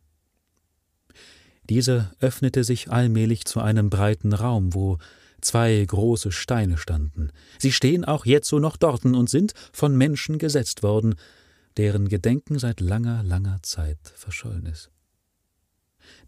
Diese 1.70 2.12
öffnete 2.20 2.64
sich 2.64 2.92
allmählich 2.92 3.46
zu 3.46 3.60
einem 3.60 3.90
breiten 3.90 4.34
Raum, 4.34 4.76
wo 4.76 5.00
zwei 5.42 5.84
große 5.86 6.32
Steine 6.32 6.78
standen. 6.78 7.32
Sie 7.58 7.72
stehen 7.72 8.06
auch 8.06 8.26
jetzo 8.26 8.60
noch 8.60 8.78
dorten 8.78 9.16
und 9.16 9.30
sind 9.30 9.54
von 9.74 9.98
Menschen 9.98 10.38
gesetzt 10.38 10.84
worden, 10.84 11.16
deren 11.78 12.08
Gedenken 12.08 12.60
seit 12.60 12.80
langer, 12.80 13.24
langer 13.24 13.62
Zeit 13.64 14.00
verschollen 14.16 14.66
ist. 14.66 14.92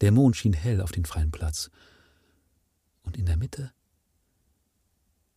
Der 0.01 0.11
Mond 0.11 0.35
schien 0.35 0.53
hell 0.53 0.81
auf 0.81 0.91
den 0.91 1.05
freien 1.05 1.31
Platz, 1.31 1.69
und 3.03 3.17
in 3.17 3.25
der 3.25 3.37
Mitte 3.37 3.71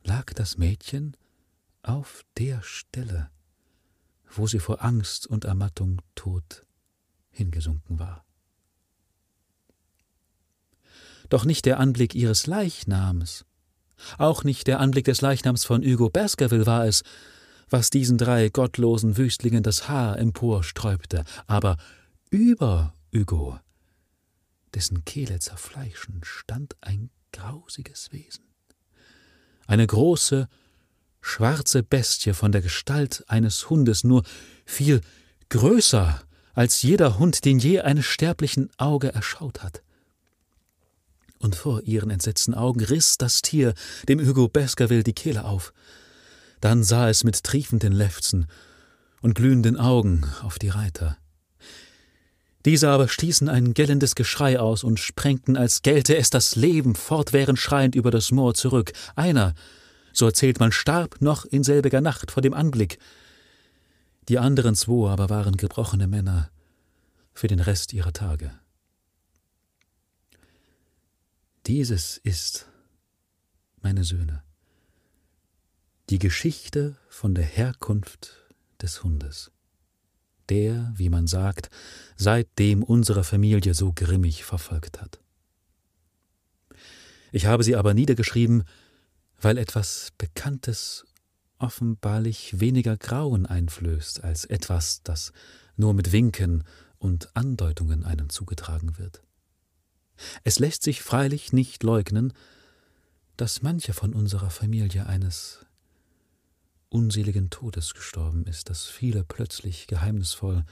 lag 0.02 0.32
das 0.34 0.58
Mädchen 0.58 1.16
auf 1.82 2.24
der 2.36 2.62
Stelle, 2.62 3.30
wo 4.28 4.46
sie 4.46 4.58
vor 4.58 4.84
Angst 4.84 5.26
und 5.26 5.44
Ermattung 5.44 6.02
tot 6.14 6.66
hingesunken 7.30 7.98
war. 7.98 8.24
Doch 11.28 11.44
nicht 11.44 11.64
der 11.64 11.78
Anblick 11.78 12.14
ihres 12.14 12.46
Leichnams, 12.48 13.44
auch 14.18 14.42
nicht 14.42 14.66
der 14.66 14.80
Anblick 14.80 15.04
des 15.04 15.20
Leichnams 15.20 15.64
von 15.64 15.82
Hugo 15.82 16.10
Baskerville 16.10 16.66
war 16.66 16.86
es, 16.86 17.02
was 17.70 17.90
diesen 17.90 18.18
drei 18.18 18.48
gottlosen 18.48 19.16
Wüstlingen 19.16 19.62
das 19.62 19.88
Haar 19.88 20.18
emporsträubte, 20.18 21.24
aber 21.46 21.76
über 22.30 22.94
Hugo, 23.14 23.58
dessen 24.74 25.04
Kehle 25.04 25.38
zerfleischen, 25.38 26.20
stand 26.22 26.76
ein 26.80 27.10
grausiges 27.32 28.12
Wesen. 28.12 28.44
Eine 29.66 29.86
große, 29.86 30.48
schwarze 31.20 31.82
Bestie 31.82 32.34
von 32.34 32.52
der 32.52 32.60
Gestalt 32.60 33.24
eines 33.28 33.70
Hundes, 33.70 34.04
nur 34.04 34.24
viel 34.64 35.00
größer 35.48 36.22
als 36.54 36.82
jeder 36.82 37.18
Hund, 37.18 37.44
den 37.44 37.58
je 37.58 37.80
eines 37.80 38.06
sterblichen 38.06 38.70
Auge 38.76 39.14
erschaut 39.14 39.62
hat. 39.62 39.82
Und 41.38 41.56
vor 41.56 41.82
ihren 41.82 42.10
entsetzten 42.10 42.54
Augen 42.54 42.84
riss 42.84 43.16
das 43.16 43.42
Tier 43.42 43.74
dem 44.08 44.20
Hugo 44.20 44.48
Baskerville 44.48 45.02
die 45.02 45.14
Kehle 45.14 45.44
auf. 45.44 45.72
Dann 46.60 46.82
sah 46.82 47.08
es 47.08 47.24
mit 47.24 47.42
triefenden 47.42 47.92
Lefzen 47.92 48.46
und 49.22 49.34
glühenden 49.34 49.76
Augen 49.76 50.26
auf 50.42 50.58
die 50.58 50.68
Reiter. 50.68 51.16
Diese 52.66 52.90
aber 52.90 53.08
stießen 53.08 53.48
ein 53.48 53.72
gellendes 53.72 54.14
Geschrei 54.14 54.60
aus 54.60 54.84
und 54.84 55.00
sprengten, 55.00 55.56
als 55.56 55.80
gelte 55.80 56.16
es 56.16 56.28
das 56.28 56.56
Leben, 56.56 56.94
fortwährend 56.94 57.58
schreiend 57.58 57.94
über 57.94 58.10
das 58.10 58.30
Moor 58.32 58.52
zurück. 58.52 58.92
Einer, 59.16 59.54
so 60.12 60.26
erzählt 60.26 60.60
man, 60.60 60.70
starb 60.70 61.22
noch 61.22 61.46
in 61.46 61.64
selbiger 61.64 62.02
Nacht 62.02 62.30
vor 62.30 62.42
dem 62.42 62.52
Anblick. 62.52 62.98
Die 64.28 64.38
anderen 64.38 64.74
zwei 64.74 65.08
aber 65.08 65.30
waren 65.30 65.56
gebrochene 65.56 66.06
Männer 66.06 66.50
für 67.32 67.48
den 67.48 67.60
Rest 67.60 67.94
ihrer 67.94 68.12
Tage. 68.12 68.52
Dieses 71.66 72.18
ist, 72.18 72.66
meine 73.80 74.04
Söhne, 74.04 74.42
die 76.10 76.18
Geschichte 76.18 76.96
von 77.08 77.34
der 77.36 77.44
Herkunft 77.44 78.36
des 78.82 79.04
Hundes, 79.04 79.52
der, 80.48 80.92
wie 80.96 81.08
man 81.08 81.28
sagt, 81.28 81.70
seitdem 82.16 82.82
unsere 82.82 83.22
Familie 83.22 83.74
so 83.74 83.92
grimmig 83.92 84.44
verfolgt 84.44 85.00
hat. 85.00 85.20
Ich 87.30 87.46
habe 87.46 87.62
sie 87.62 87.76
aber 87.76 87.94
niedergeschrieben, 87.94 88.64
weil 89.40 89.56
etwas 89.56 90.12
Bekanntes 90.18 91.06
offenbarlich 91.58 92.58
weniger 92.58 92.96
Grauen 92.96 93.46
einflößt 93.46 94.24
als 94.24 94.44
etwas, 94.44 95.02
das 95.04 95.32
nur 95.76 95.94
mit 95.94 96.10
Winken 96.10 96.64
und 96.98 97.36
Andeutungen 97.36 98.04
einem 98.04 98.30
zugetragen 98.30 98.98
wird. 98.98 99.22
Es 100.42 100.58
lässt 100.58 100.82
sich 100.82 101.02
freilich 101.02 101.52
nicht 101.52 101.84
leugnen, 101.84 102.32
dass 103.36 103.62
mancher 103.62 103.94
von 103.94 104.12
unserer 104.12 104.50
Familie 104.50 105.06
eines 105.06 105.64
unseligen 106.90 107.50
Todes 107.50 107.94
gestorben 107.94 108.44
ist, 108.44 108.68
dass 108.68 108.84
viele 108.84 109.24
plötzlich 109.24 109.86
geheimnisvoll 109.86 110.64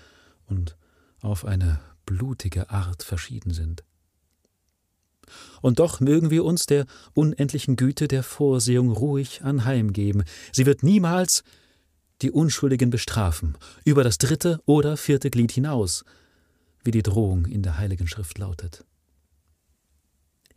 und 0.46 0.76
auf 1.20 1.44
eine 1.44 1.80
blutige 2.04 2.70
Art 2.70 3.02
verschieden 3.02 3.52
sind. 3.52 3.84
Und 5.60 5.78
doch 5.78 6.00
mögen 6.00 6.30
wir 6.30 6.44
uns 6.44 6.66
der 6.66 6.86
unendlichen 7.14 7.76
Güte 7.76 8.08
der 8.08 8.22
Vorsehung 8.22 8.90
ruhig 8.90 9.42
anheimgeben. 9.42 10.24
Sie 10.52 10.66
wird 10.66 10.82
niemals 10.82 11.44
die 12.22 12.30
Unschuldigen 12.30 12.90
bestrafen, 12.90 13.56
über 13.84 14.02
das 14.02 14.18
dritte 14.18 14.60
oder 14.66 14.96
vierte 14.96 15.30
Glied 15.30 15.52
hinaus, 15.52 16.04
wie 16.82 16.90
die 16.90 17.02
Drohung 17.02 17.46
in 17.46 17.62
der 17.62 17.78
Heiligen 17.78 18.08
Schrift 18.08 18.38
lautet. 18.38 18.84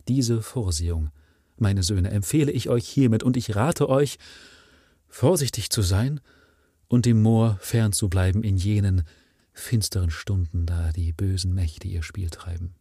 Diese 0.08 0.42
Vorsehung, 0.42 1.10
meine 1.56 1.82
Söhne, 1.82 2.10
empfehle 2.10 2.50
ich 2.50 2.68
euch 2.68 2.88
hiermit, 2.88 3.22
und 3.22 3.36
ich 3.36 3.54
rate 3.54 3.88
euch, 3.88 4.18
vorsichtig 5.12 5.68
zu 5.70 5.82
sein 5.82 6.20
und 6.88 7.04
dem 7.04 7.22
Moor 7.22 7.58
fern 7.60 7.92
zu 7.92 8.08
bleiben 8.08 8.42
in 8.42 8.56
jenen 8.56 9.04
finsteren 9.52 10.10
Stunden, 10.10 10.64
da 10.64 10.90
die 10.90 11.12
bösen 11.12 11.54
Mächte 11.54 11.86
ihr 11.86 12.02
Spiel 12.02 12.30
treiben. 12.30 12.74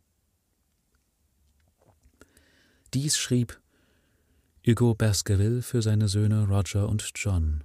Dies 2.94 3.18
schrieb 3.18 3.60
Hugo 4.66 4.96
Baskerville 4.96 5.62
für 5.62 5.82
seine 5.82 6.08
Söhne 6.08 6.48
Roger 6.48 6.88
und 6.88 7.12
John. 7.16 7.64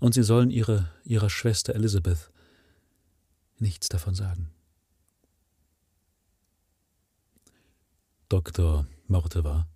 Und 0.00 0.14
sie 0.14 0.22
sollen 0.22 0.50
ihre, 0.50 0.90
ihrer 1.04 1.28
Schwester 1.28 1.74
Elizabeth 1.74 2.30
nichts 3.58 3.90
davon 3.90 4.14
sagen. 4.14 4.50
Dr. 8.30 8.86
Mortimer, 9.06 9.68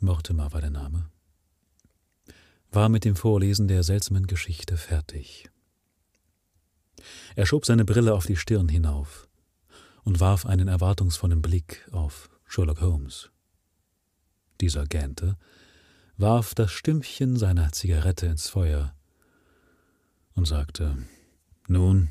Mortimer 0.00 0.50
war 0.52 0.62
der 0.62 0.70
Name, 0.70 1.10
war 2.70 2.88
mit 2.88 3.04
dem 3.04 3.16
Vorlesen 3.16 3.68
der 3.68 3.82
seltsamen 3.82 4.26
Geschichte 4.26 4.76
fertig. 4.76 5.50
Er 7.36 7.46
schob 7.46 7.64
seine 7.64 7.84
Brille 7.84 8.14
auf 8.14 8.26
die 8.26 8.36
Stirn 8.36 8.68
hinauf 8.68 9.28
und 10.04 10.20
warf 10.20 10.46
einen 10.46 10.68
erwartungsvollen 10.68 11.42
Blick 11.42 11.86
auf 11.92 12.30
Sherlock 12.46 12.80
Holmes. 12.80 13.30
Dieser 14.60 14.86
gähnte, 14.86 15.38
warf 16.16 16.54
das 16.54 16.72
Stümpchen 16.72 17.36
seiner 17.36 17.72
Zigarette 17.72 18.26
ins 18.26 18.48
Feuer 18.48 18.94
und 20.34 20.46
sagte 20.46 20.98
Nun, 21.68 22.10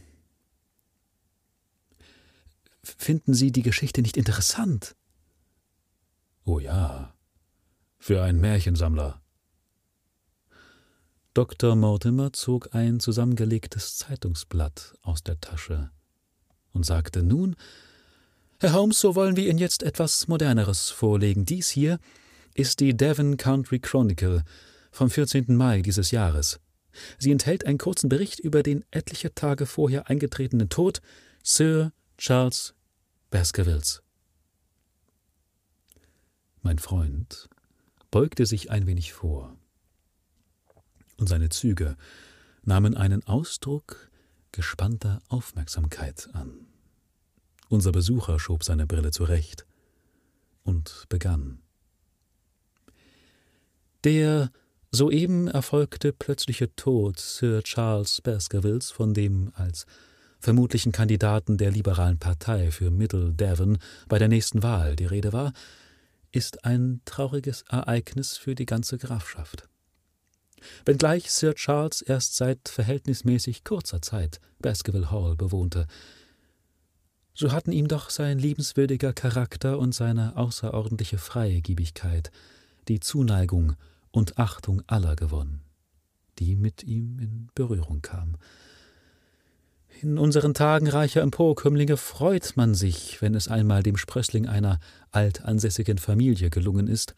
finden 2.84 3.34
Sie 3.34 3.52
die 3.52 3.64
Geschichte 3.64 4.02
nicht 4.02 4.16
interessant? 4.16 4.96
Oh 6.46 6.60
ja, 6.60 7.14
für 7.98 8.24
einen 8.24 8.40
Märchensammler. 8.40 9.22
Dr. 11.38 11.76
Mortimer 11.76 12.34
zog 12.34 12.74
ein 12.74 13.00
zusammengelegtes 13.00 13.96
Zeitungsblatt 13.98 14.96
aus 15.04 15.22
der 15.22 15.40
Tasche 15.40 15.92
und 16.74 16.84
sagte 16.84 17.22
Nun, 17.22 17.56
Herr 18.60 18.74
Holmes, 18.74 19.00
so 19.00 19.14
wollen 19.14 19.36
wir 19.36 19.48
Ihnen 19.48 19.60
jetzt 19.60 19.84
etwas 19.84 20.28
Moderneres 20.28 20.90
vorlegen. 20.90 21.46
Dies 21.46 21.70
hier 21.70 22.00
ist 22.56 22.80
die 22.80 22.98
Devon 22.98 23.38
Country 23.38 23.78
Chronicle 23.78 24.44
vom 24.90 25.12
14. 25.12 25.56
Mai 25.56 25.84
dieses 25.84 26.10
Jahres. 26.10 26.60
Sie 27.20 27.32
enthält 27.32 27.68
einen 27.68 27.78
kurzen 27.78 28.10
Bericht 28.10 28.40
über 28.40 28.64
den 28.64 28.84
etliche 28.90 29.36
Tage 29.36 29.68
vorher 29.68 30.10
eingetretenen 30.10 30.70
Tod 30.70 31.04
Sir 31.44 31.92
Charles 32.18 32.74
Baskervilles. 33.30 34.02
Mein 36.64 36.80
Freund 36.80 37.48
beugte 38.10 38.48
sich 38.48 38.72
ein 38.72 38.88
wenig 38.88 39.14
vor, 39.14 39.56
und 41.18 41.28
seine 41.28 41.50
Züge 41.50 41.96
nahmen 42.64 42.96
einen 42.96 43.26
Ausdruck 43.26 44.10
gespannter 44.52 45.22
Aufmerksamkeit 45.30 46.30
an. 46.34 46.68
Unser 47.70 47.92
Besucher 47.92 48.40
schob 48.40 48.64
seine 48.64 48.88
Brille 48.88 49.12
zurecht 49.12 49.66
und 50.64 51.06
begann. 51.10 51.60
Der 54.04 54.52
soeben 54.92 55.48
erfolgte 55.48 56.14
plötzliche 56.14 56.76
Tod 56.76 57.20
Sir 57.20 57.62
Charles 57.64 58.22
Baskervilles, 58.22 58.92
von 58.92 59.14
dem 59.14 59.52
als 59.56 59.86
vermutlichen 60.40 60.92
Kandidaten 60.92 61.58
der 61.58 61.72
liberalen 61.72 62.20
Partei 62.20 62.72
für 62.72 62.92
Middle 62.92 63.34
Devon 63.34 63.80
bei 64.08 64.20
der 64.20 64.28
nächsten 64.28 64.64
Wahl 64.64 64.96
die 64.96 65.06
Rede 65.06 65.34
war, 65.34 65.54
ist 66.32 66.64
ein 66.66 67.02
trauriges 67.06 67.64
Ereignis 67.64 68.38
für 68.38 68.56
die 68.56 68.66
ganze 68.66 68.98
Grafschaft. 68.98 69.68
Wenngleich 70.86 71.32
Sir 71.32 71.56
Charles 71.56 72.02
erst 72.02 72.36
seit 72.36 72.70
verhältnismäßig 72.70 73.64
kurzer 73.64 74.02
Zeit 74.02 74.40
Baskerville 74.60 75.12
Hall 75.12 75.36
bewohnte, 75.36 75.88
so 77.34 77.52
hatten 77.52 77.72
ihm 77.72 77.88
doch 77.88 78.10
sein 78.10 78.40
liebenswürdiger 78.40 79.14
Charakter 79.14 79.78
und 79.78 79.94
seine 79.94 80.36
außerordentliche 80.38 81.20
Freigebigkeit 81.20 82.32
die 82.88 83.00
Zuneigung 83.00 83.76
und 84.10 84.40
Achtung 84.40 84.82
aller 84.88 85.16
gewonnen, 85.16 85.62
die 86.40 86.56
mit 86.56 86.84
ihm 86.84 87.20
in 87.20 87.50
Berührung 87.54 88.02
kamen. 88.02 88.38
In 90.02 90.18
unseren 90.18 90.54
Tagen 90.54 90.88
reicher 90.88 91.22
Emporkömmlinge 91.22 91.98
freut 91.98 92.54
man 92.56 92.74
sich, 92.74 93.22
wenn 93.22 93.36
es 93.36 93.48
einmal 93.48 93.84
dem 93.84 93.98
Sprössling 93.98 94.48
einer 94.48 94.80
altansässigen 95.12 95.98
Familie 95.98 96.50
gelungen 96.50 96.88
ist, 96.88 97.16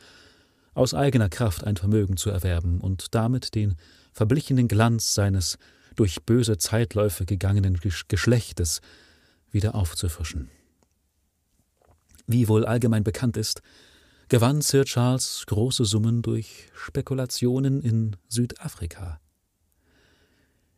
aus 0.73 0.93
eigener 0.93 1.29
Kraft 1.29 1.63
ein 1.63 1.77
Vermögen 1.77 2.17
zu 2.17 2.29
erwerben 2.29 2.79
und 2.79 3.15
damit 3.15 3.55
den 3.55 3.75
verblichenen 4.11 4.67
Glanz 4.67 5.13
seines 5.13 5.57
durch 5.95 6.23
böse 6.23 6.57
Zeitläufe 6.57 7.25
gegangenen 7.25 7.79
Geschlechtes 8.07 8.81
wieder 9.51 9.75
aufzufrischen. 9.75 10.49
Wie 12.27 12.47
wohl 12.47 12.65
allgemein 12.65 13.03
bekannt 13.03 13.37
ist, 13.37 13.61
gewann 14.29 14.61
Sir 14.61 14.85
Charles 14.85 15.43
große 15.47 15.85
Summen 15.85 16.21
durch 16.21 16.69
Spekulationen 16.73 17.81
in 17.81 18.15
Südafrika. 18.27 19.19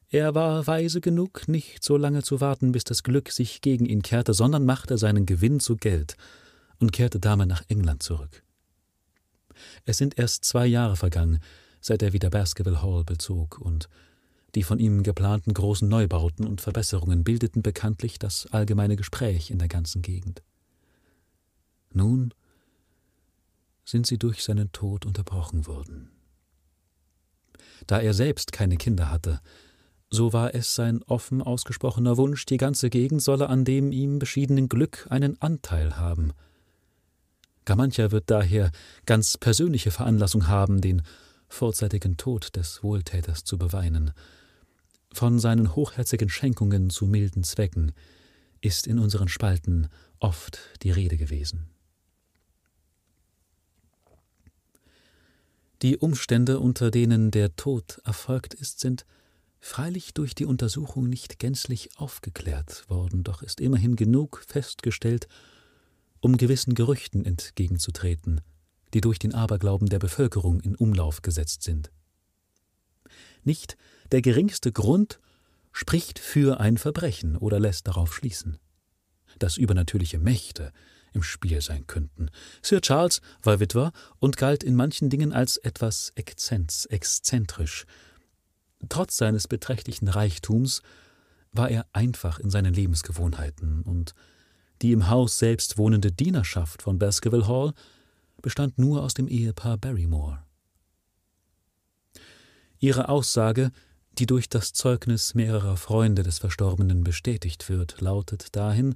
Er 0.10 0.36
war 0.36 0.68
weise 0.68 1.02
genug, 1.02 1.48
nicht 1.48 1.84
so 1.84 1.98
lange 1.98 2.24
zu 2.24 2.42
warten, 2.42 2.72
bis 2.72 2.84
das 2.84 3.04
Glück 3.04 3.32
sich 3.32 3.62
gegen 3.62 3.86
ihn 3.86 4.02
kehrte, 4.02 4.34
sondern 4.34 4.66
machte 4.66 4.98
seinen 4.98 5.26
Gewinn 5.26 5.60
zu 5.60 5.78
Geld 5.78 6.18
und 6.80 6.92
kehrte 6.92 7.20
damit 7.20 7.48
nach 7.48 7.64
England 7.68 8.04
zurück. 8.04 8.44
Es 9.86 9.98
sind 9.98 10.18
erst 10.18 10.46
zwei 10.46 10.66
Jahre 10.66 10.96
vergangen, 10.96 11.40
seit 11.80 12.02
er 12.02 12.14
wieder 12.14 12.30
Baskerville 12.30 12.82
Hall 12.82 13.04
bezog, 13.04 13.60
und 13.60 13.90
die 14.56 14.64
von 14.64 14.80
ihm 14.80 15.04
geplanten 15.04 15.54
großen 15.54 15.88
Neubauten 15.88 16.46
und 16.46 16.62
Verbesserungen 16.62 17.24
bildeten 17.24 17.62
bekanntlich 17.62 18.20
das 18.20 18.48
allgemeine 18.48 18.96
Gespräch 18.96 19.50
in 19.50 19.60
der 19.60 19.70
ganzen 19.70 20.02
Gegend. 20.02 20.44
Nun 21.94 22.34
sind 23.86 24.08
sie 24.08 24.18
durch 24.18 24.44
seinen 24.44 24.72
Tod 24.72 25.06
unterbrochen 25.06 25.68
worden. 25.68 26.12
Da 27.88 28.00
er 28.00 28.14
selbst 28.14 28.52
keine 28.52 28.78
Kinder 28.78 29.10
hatte, 29.10 29.42
so 30.10 30.34
war 30.34 30.54
es 30.54 30.76
sein 30.76 31.02
offen 31.04 31.42
ausgesprochener 31.42 32.18
Wunsch, 32.18 32.46
die 32.46 32.58
ganze 32.58 32.90
Gegend 32.90 33.22
solle 33.22 33.48
an 33.48 33.64
dem 33.64 33.94
ihm 33.94 34.20
beschiedenen 34.20 34.68
Glück 34.68 35.08
einen 35.10 35.42
Anteil 35.42 35.98
haben. 35.98 36.34
Gar 37.66 37.78
mancher 37.78 38.12
wird 38.12 38.30
daher 38.30 38.72
ganz 39.06 39.38
persönliche 39.38 39.92
Veranlassung 39.92 40.48
haben, 40.48 40.82
den 40.82 41.04
vorzeitigen 41.48 42.18
Tod 42.18 42.56
des 42.56 42.82
Wohltäters 42.84 43.44
zu 43.44 43.58
beweinen, 43.58 44.12
von 45.14 45.40
seinen 45.40 45.76
hochherzigen 45.76 46.30
Schenkungen 46.30 46.90
zu 46.90 47.06
milden 47.06 47.44
Zwecken 47.44 47.92
ist 48.62 48.88
in 48.88 49.00
unseren 49.00 49.28
Spalten 49.28 49.90
oft 50.20 50.60
die 50.84 50.92
Rede 50.92 51.18
gewesen. 51.18 51.68
Die 55.82 55.98
Umstände, 55.98 56.60
unter 56.60 56.92
denen 56.92 57.32
der 57.32 57.56
Tod 57.56 58.00
erfolgt 58.06 58.54
ist, 58.54 58.80
sind 58.80 59.06
freilich 59.60 60.14
durch 60.14 60.36
die 60.36 60.46
Untersuchung 60.46 61.10
nicht 61.10 61.40
gänzlich 61.40 61.90
aufgeklärt 61.98 62.88
worden, 62.88 63.24
doch 63.24 63.42
ist 63.42 63.60
immerhin 63.60 63.96
genug 63.96 64.44
festgestellt, 64.48 65.28
um 66.22 66.38
gewissen 66.38 66.76
Gerüchten 66.76 67.26
entgegenzutreten, 67.26 68.42
die 68.94 69.02
durch 69.02 69.20
den 69.20 69.34
Aberglauben 69.34 69.90
der 69.90 70.00
Bevölkerung 70.00 70.62
in 70.62 70.76
Umlauf 70.76 71.22
gesetzt 71.22 71.64
sind. 71.64 71.92
Nicht 73.44 73.78
der 74.12 74.22
geringste 74.22 74.72
Grund 74.72 75.20
spricht 75.72 76.20
für 76.20 76.60
ein 76.60 76.78
Verbrechen 76.78 77.38
oder 77.38 77.60
lässt 77.60 77.88
darauf 77.88 78.14
schließen, 78.14 78.60
dass 79.40 79.58
übernatürliche 79.58 80.20
Mächte 80.20 80.72
im 81.14 81.24
Spiel 81.24 81.62
sein 81.62 81.88
könnten. 81.88 82.30
Sir 82.62 82.82
Charles 82.82 83.22
war 83.42 83.60
Witwer 83.60 83.92
und 84.20 84.38
galt 84.38 84.64
in 84.64 84.76
manchen 84.76 85.10
Dingen 85.10 85.34
als 85.34 85.58
etwas 85.58 86.12
exzenz, 86.16 86.88
exzentrisch. 86.90 87.86
Trotz 88.90 89.18
seines 89.18 89.48
beträchtlichen 89.48 90.08
Reichtums 90.08 90.82
war 91.52 91.70
er 91.70 91.86
einfach 91.94 92.40
in 92.40 92.50
seinen 92.50 92.74
Lebensgewohnheiten, 92.74 93.82
und 93.82 94.16
die 94.82 94.92
im 94.92 95.10
Haus 95.10 95.40
selbst 95.40 95.78
wohnende 95.78 96.12
Dienerschaft 96.12 96.82
von 96.82 97.00
Baskerville 97.00 97.48
Hall 97.48 97.74
bestand 98.42 98.78
nur 98.78 99.04
aus 99.04 99.14
dem 99.14 99.28
Ehepaar 99.28 99.78
Barrymore. 99.78 100.40
Ihre 102.80 103.10
Aussage, 103.10 103.72
die 104.18 104.26
durch 104.26 104.50
das 104.50 104.74
Zeugnis 104.74 105.36
mehrerer 105.36 105.78
Freunde 105.78 106.24
des 106.24 106.40
Verstorbenen 106.40 107.04
bestätigt 107.04 107.70
wird, 107.70 108.02
lautet 108.02 108.56
dahin, 108.56 108.96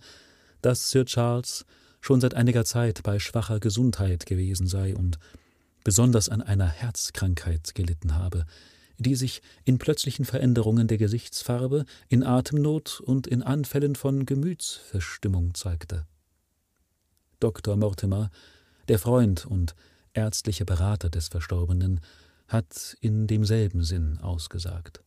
dass 0.61 0.89
Sir 0.89 1.05
Charles 1.05 1.65
schon 2.01 2.19
seit 2.19 2.33
einiger 2.33 2.65
Zeit 2.65 3.03
bei 3.03 3.19
schwacher 3.19 3.59
Gesundheit 3.59 4.25
gewesen 4.25 4.67
sei 4.67 4.95
und 4.95 5.19
besonders 5.83 6.29
an 6.29 6.41
einer 6.41 6.67
Herzkrankheit 6.67 7.75
gelitten 7.75 8.15
habe, 8.15 8.45
die 8.97 9.15
sich 9.15 9.41
in 9.63 9.77
plötzlichen 9.77 10.25
Veränderungen 10.25 10.87
der 10.87 10.97
Gesichtsfarbe, 10.97 11.85
in 12.09 12.23
Atemnot 12.23 12.99
und 13.01 13.27
in 13.27 13.43
Anfällen 13.43 13.95
von 13.95 14.25
Gemütsverstimmung 14.25 15.53
zeigte. 15.53 16.05
Dr. 17.39 17.75
Mortimer, 17.75 18.31
der 18.87 18.99
Freund 18.99 19.45
und 19.45 19.75
ärztliche 20.13 20.65
Berater 20.65 21.09
des 21.09 21.27
Verstorbenen, 21.27 21.99
hat 22.47 22.95
in 23.01 23.27
demselben 23.27 23.83
Sinn 23.83 24.19
ausgesagt. 24.19 25.01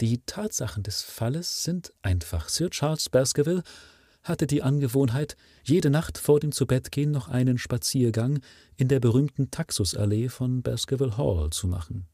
Die 0.00 0.22
Tatsachen 0.24 0.82
des 0.82 1.02
Falles 1.02 1.62
sind 1.62 1.92
einfach. 2.00 2.48
Sir 2.48 2.70
Charles 2.70 3.10
Baskerville 3.10 3.62
hatte 4.22 4.46
die 4.46 4.62
Angewohnheit, 4.62 5.36
jede 5.64 5.90
Nacht 5.90 6.18
vor 6.18 6.40
dem 6.40 6.52
Zubettgehen 6.52 7.10
noch 7.10 7.28
einen 7.28 7.58
Spaziergang 7.58 8.40
in 8.76 8.88
der 8.88 9.00
berühmten 9.00 9.50
Taxusallee 9.50 10.28
von 10.28 10.62
Baskerville 10.62 11.16
Hall 11.16 11.50
zu 11.50 11.66
machen. 11.66 12.06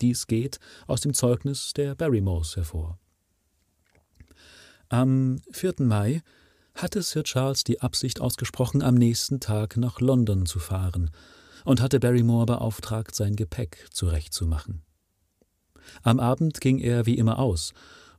Dies 0.00 0.26
geht 0.26 0.58
aus 0.86 1.00
dem 1.00 1.14
Zeugnis 1.14 1.72
der 1.74 1.94
Barrymores 1.94 2.56
hervor. 2.56 2.98
Am 4.88 5.40
4. 5.50 5.74
Mai 5.80 6.22
hatte 6.74 7.02
Sir 7.02 7.24
Charles 7.24 7.64
die 7.64 7.80
Absicht 7.80 8.20
ausgesprochen, 8.20 8.82
am 8.82 8.94
nächsten 8.94 9.40
Tag 9.40 9.76
nach 9.76 10.00
London 10.00 10.46
zu 10.46 10.58
fahren 10.58 11.10
und 11.64 11.80
hatte 11.80 11.98
Barrymore 11.98 12.46
beauftragt, 12.46 13.14
sein 13.14 13.34
Gepäck 13.34 13.88
zurechtzumachen. 13.90 14.82
Am 16.02 16.20
Abend 16.20 16.60
ging 16.60 16.78
er 16.78 17.06
wie 17.06 17.16
immer 17.16 17.38
aus, 17.38 17.72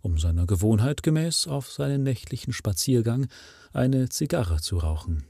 um 0.08 0.18
seiner 0.18 0.48
Gewohnheit 0.48 1.04
gemäß 1.04 1.48
auf 1.48 1.70
seinen 1.70 2.02
nächtlichen 2.04 2.54
Spaziergang 2.54 3.28
eine 3.74 4.08
Zigarre 4.08 4.62
zu 4.62 4.78
rauchen. 4.78 5.26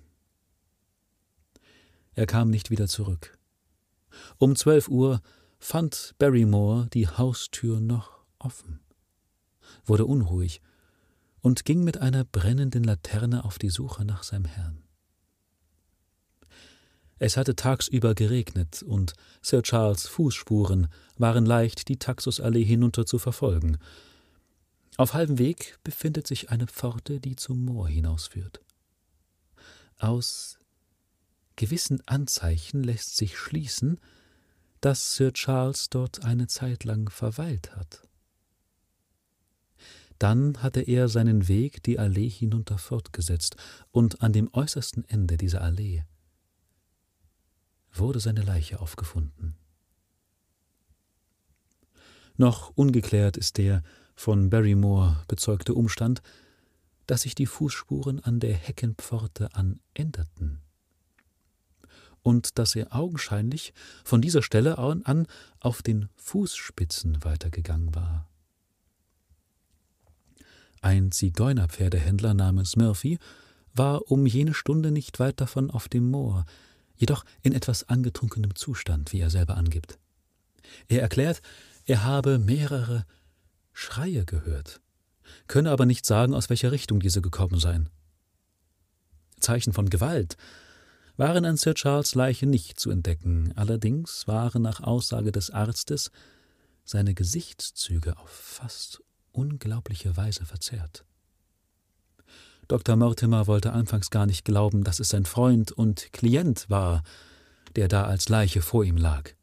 Er 2.14 2.28
kam 2.28 2.52
nicht 2.52 2.70
wieder 2.70 2.88
zurück. 2.88 3.40
Um 4.38 4.56
zwölf 4.56 4.88
Uhr 4.88 5.22
fand 5.58 6.14
Barrymore 6.20 6.90
die 6.94 7.08
Haustür 7.08 7.80
noch 7.80 8.20
offen, 8.38 8.80
wurde 9.84 10.06
unruhig 10.06 10.62
und 11.42 11.66
ging 11.66 11.84
mit 11.84 11.98
einer 11.98 12.24
brennenden 12.24 12.84
Laterne 12.84 13.46
auf 13.46 13.58
die 13.58 13.72
Suche 13.72 14.06
nach 14.06 14.22
seinem 14.22 14.46
Herrn. 14.46 14.84
Es 17.18 17.36
hatte 17.36 17.56
tagsüber 17.56 18.14
geregnet 18.14 18.84
und 18.84 19.14
Sir 19.42 19.64
Charles 19.64 20.06
Fußspuren 20.06 20.88
waren 21.18 21.48
leicht 21.48 21.88
die 21.88 21.98
Taxusallee 21.98 22.64
hinunter 22.64 23.08
zu 23.08 23.18
verfolgen. 23.18 23.80
Auf 24.98 25.14
halbem 25.14 25.38
Weg 25.38 25.78
befindet 25.84 26.26
sich 26.26 26.50
eine 26.50 26.66
Pforte, 26.66 27.20
die 27.20 27.36
zum 27.36 27.64
Moor 27.64 27.88
hinausführt. 27.88 28.62
Aus 30.00 30.60
gewissen 31.56 32.02
Anzeichen 32.08 32.84
lässt 32.84 33.16
sich 33.16 33.38
schließen, 33.38 34.00
dass 34.82 35.16
Sir 35.16 35.34
Charles 35.34 35.90
dort 35.90 36.24
eine 36.24 36.48
Zeit 36.48 36.84
lang 36.84 37.10
verweilt 37.12 37.76
hat. 37.76 38.08
Dann 40.18 40.64
hatte 40.64 40.82
er 40.82 41.10
seinen 41.10 41.48
Weg 41.48 41.84
die 41.84 42.00
Allee 42.00 42.30
hinunter 42.30 42.80
fortgesetzt, 42.80 43.56
und 43.92 44.24
an 44.24 44.34
dem 44.34 44.50
äußersten 44.52 45.08
Ende 45.08 45.38
dieser 45.38 45.62
Allee 45.62 46.06
wurde 47.94 48.20
seine 48.20 48.42
Leiche 48.42 48.80
aufgefunden. 48.80 49.56
Noch 52.36 52.72
ungeklärt 52.76 53.38
ist 53.38 53.58
der 53.58 53.84
von 54.18 54.50
Barrymore 54.50 55.24
bezeugte 55.30 55.74
Umstand, 55.74 56.22
dass 57.06 57.22
sich 57.22 57.36
die 57.36 57.46
Fußspuren 57.46 58.20
an 58.20 58.42
der 58.42 58.54
Heckenpforte 58.54 59.56
an 59.56 59.80
änderten 59.94 60.60
und 62.24 62.58
dass 62.60 62.76
er 62.76 62.94
augenscheinlich 62.94 63.74
von 64.04 64.22
dieser 64.22 64.42
Stelle 64.42 64.78
an 64.80 65.28
auf 65.62 65.82
den 65.82 66.10
Fußspitzen 66.18 67.24
weitergegangen 67.24 67.96
war. 67.96 68.28
Ein 70.82 71.12
Zigeunerpferdehändler 71.12 72.34
namens 72.34 72.76
Murphy 72.76 73.20
war 73.74 74.12
um 74.12 74.26
jene 74.26 74.54
Stunde 74.54 74.92
nicht 74.92 75.20
weit 75.20 75.40
davon 75.40 75.72
auf 75.72 75.88
dem 75.88 76.10
Moor, 76.10 76.46
jedoch 76.98 77.24
in 77.44 77.54
etwas 77.54 77.88
angetrunkenem 77.88 78.56
Zustand, 78.56 79.14
wie 79.14 79.20
er 79.20 79.30
selber 79.30 79.56
angibt. 79.56 79.98
Er 80.88 81.02
erklärt, 81.02 81.42
er 81.86 82.04
habe 82.04 82.40
mehrere 82.40 83.06
Schreie 83.80 84.26
gehört, 84.26 84.82
könne 85.46 85.70
aber 85.70 85.86
nicht 85.86 86.04
sagen, 86.04 86.34
aus 86.34 86.50
welcher 86.50 86.72
Richtung 86.72 87.00
diese 87.00 87.22
gekommen 87.22 87.60
seien. 87.60 87.90
Zeichen 89.40 89.72
von 89.72 89.92
Gewalt 89.92 90.36
waren 91.16 91.46
an 91.46 91.58
Sir 91.58 91.76
Charles 91.76 92.16
Leiche 92.16 92.48
nicht 92.48 92.80
zu 92.80 92.90
entdecken, 92.90 93.54
allerdings 93.56 94.28
waren 94.28 94.64
nach 94.64 94.82
Aussage 94.82 95.32
des 95.32 95.52
Arztes 95.52 96.10
seine 96.86 97.14
Gesichtszüge 97.14 98.18
auf 98.18 98.32
fast 98.32 99.04
unglaubliche 99.32 100.18
Weise 100.18 100.44
verzerrt. 100.44 101.06
Dr. 102.68 102.96
Mortimer 102.96 103.46
wollte 103.46 103.74
anfangs 103.74 104.10
gar 104.10 104.26
nicht 104.26 104.44
glauben, 104.44 104.86
dass 104.86 105.00
es 105.00 105.10
sein 105.10 105.26
Freund 105.26 105.72
und 105.72 106.12
Klient 106.14 106.68
war, 106.68 107.04
der 107.76 107.88
da 107.88 108.06
als 108.06 108.28
Leiche 108.28 108.64
vor 108.64 108.84
ihm 108.84 108.98
lag. 108.98 109.34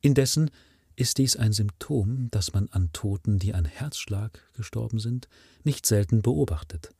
Indessen 0.00 0.50
ist 0.98 1.18
dies 1.18 1.36
ein 1.36 1.52
Symptom, 1.52 2.28
das 2.30 2.52
man 2.52 2.68
an 2.70 2.90
Toten, 2.92 3.38
die 3.38 3.54
an 3.54 3.64
Herzschlag 3.64 4.42
gestorben 4.54 4.98
sind, 4.98 5.28
nicht 5.62 5.86
selten 5.86 6.22
beobachtet. 6.22 6.90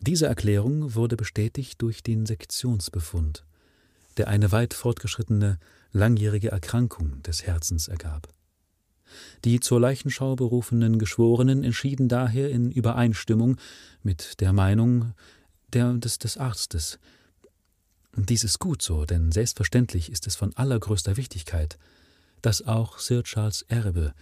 Diese 0.00 0.26
Erklärung 0.26 0.94
wurde 0.94 1.16
bestätigt 1.16 1.80
durch 1.82 2.02
den 2.02 2.26
Sektionsbefund, 2.26 3.44
der 4.16 4.28
eine 4.28 4.50
weit 4.50 4.74
fortgeschrittene, 4.74 5.58
langjährige 5.92 6.50
Erkrankung 6.50 7.22
des 7.22 7.46
Herzens 7.46 7.88
ergab. 7.88 8.28
Die 9.44 9.60
zur 9.60 9.80
Leichenschau 9.80 10.36
berufenen 10.36 10.98
Geschworenen 10.98 11.64
entschieden 11.64 12.08
daher 12.08 12.50
in 12.50 12.70
Übereinstimmung 12.70 13.56
mit 14.02 14.40
der 14.40 14.52
Meinung 14.52 15.14
der, 15.72 15.94
des, 15.94 16.18
des 16.18 16.36
Arztes. 16.36 16.98
Dies 18.16 18.42
ist 18.42 18.58
gut 18.58 18.82
so, 18.82 19.04
denn 19.04 19.30
selbstverständlich 19.30 20.10
ist 20.10 20.26
es 20.26 20.34
von 20.34 20.54
allergrößter 20.56 21.16
Wichtigkeit, 21.16 21.78
dass 22.42 22.62
auch 22.62 22.98
Sir 22.98 23.22
Charles 23.22 23.62
Erbe 23.62 24.14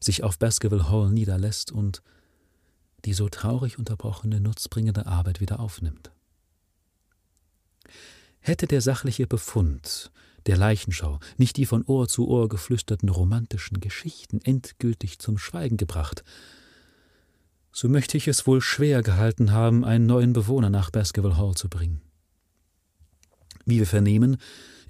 sich 0.00 0.22
auf 0.22 0.38
Baskerville 0.38 0.90
Hall 0.90 1.10
niederlässt 1.10 1.72
und 1.72 2.02
die 3.04 3.14
so 3.14 3.28
traurig 3.28 3.78
unterbrochene 3.78 4.40
nutzbringende 4.40 5.06
Arbeit 5.06 5.40
wieder 5.40 5.60
aufnimmt. 5.60 6.10
Hätte 8.40 8.66
der 8.66 8.80
sachliche 8.80 9.26
Befund 9.26 10.10
der 10.46 10.56
Leichenschau 10.56 11.18
nicht 11.38 11.56
die 11.56 11.66
von 11.66 11.84
Ohr 11.86 12.08
zu 12.08 12.28
Ohr 12.28 12.48
geflüsterten 12.48 13.08
romantischen 13.08 13.80
Geschichten 13.80 14.40
endgültig 14.42 15.18
zum 15.18 15.38
Schweigen 15.38 15.76
gebracht, 15.76 16.24
so 17.72 17.88
möchte 17.88 18.16
ich 18.16 18.28
es 18.28 18.46
wohl 18.46 18.60
schwer 18.60 19.02
gehalten 19.02 19.50
haben, 19.50 19.84
einen 19.84 20.06
neuen 20.06 20.32
Bewohner 20.32 20.70
nach 20.70 20.90
Baskerville 20.90 21.36
Hall 21.36 21.54
zu 21.54 21.68
bringen. 21.68 22.02
Wie 23.64 23.78
wir 23.78 23.86
vernehmen, 23.86 24.36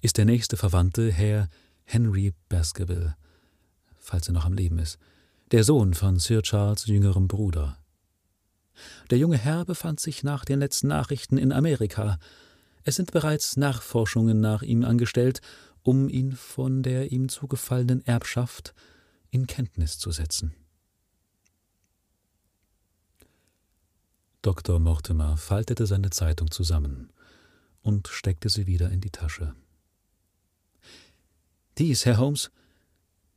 ist 0.03 0.19
der 0.19 0.27
nächste 0.27 0.57
Verwandte 0.59 1.11
Herr 1.11 1.49
Henry 1.85 2.33
Baskerville, 2.49 3.17
falls 3.99 4.29
er 4.29 4.35
noch 4.35 4.45
am 4.45 4.55
Leben 4.55 4.79
ist, 4.79 4.99
der 5.51 5.65
Sohn 5.65 5.95
von 5.95 6.19
Sir 6.19 6.43
Charles 6.43 6.87
jüngerem 6.87 7.29
Bruder. 7.29 7.79
Der 9.11 9.19
junge 9.19 9.39
Herr 9.39 9.65
befand 9.65 10.01
sich 10.01 10.25
nach 10.25 10.45
den 10.45 10.59
letzten 10.59 10.89
Nachrichten 10.89 11.39
in 11.39 11.53
Amerika, 11.53 12.19
es 12.85 12.97
sind 12.97 13.13
bereits 13.13 13.57
Nachforschungen 13.57 14.41
nach 14.41 14.63
ihm 14.63 14.85
angestellt, 14.85 15.41
um 15.83 16.09
ihn 16.09 16.33
von 16.33 16.83
der 16.83 17.13
ihm 17.13 17.29
zugefallenen 17.29 18.05
Erbschaft 18.07 18.75
in 19.31 19.47
Kenntnis 19.47 19.99
zu 19.99 20.11
setzen. 20.11 20.55
Dr. 24.43 24.79
Mortimer 24.79 25.39
faltete 25.39 25.87
seine 25.87 26.11
Zeitung 26.11 26.51
zusammen 26.51 27.11
und 27.81 28.09
steckte 28.09 28.51
sie 28.51 28.67
wieder 28.67 28.91
in 28.91 29.01
die 29.01 29.11
Tasche. 29.11 29.55
Dies, 31.79 32.07
Herr 32.07 32.19
Holmes, 32.19 32.51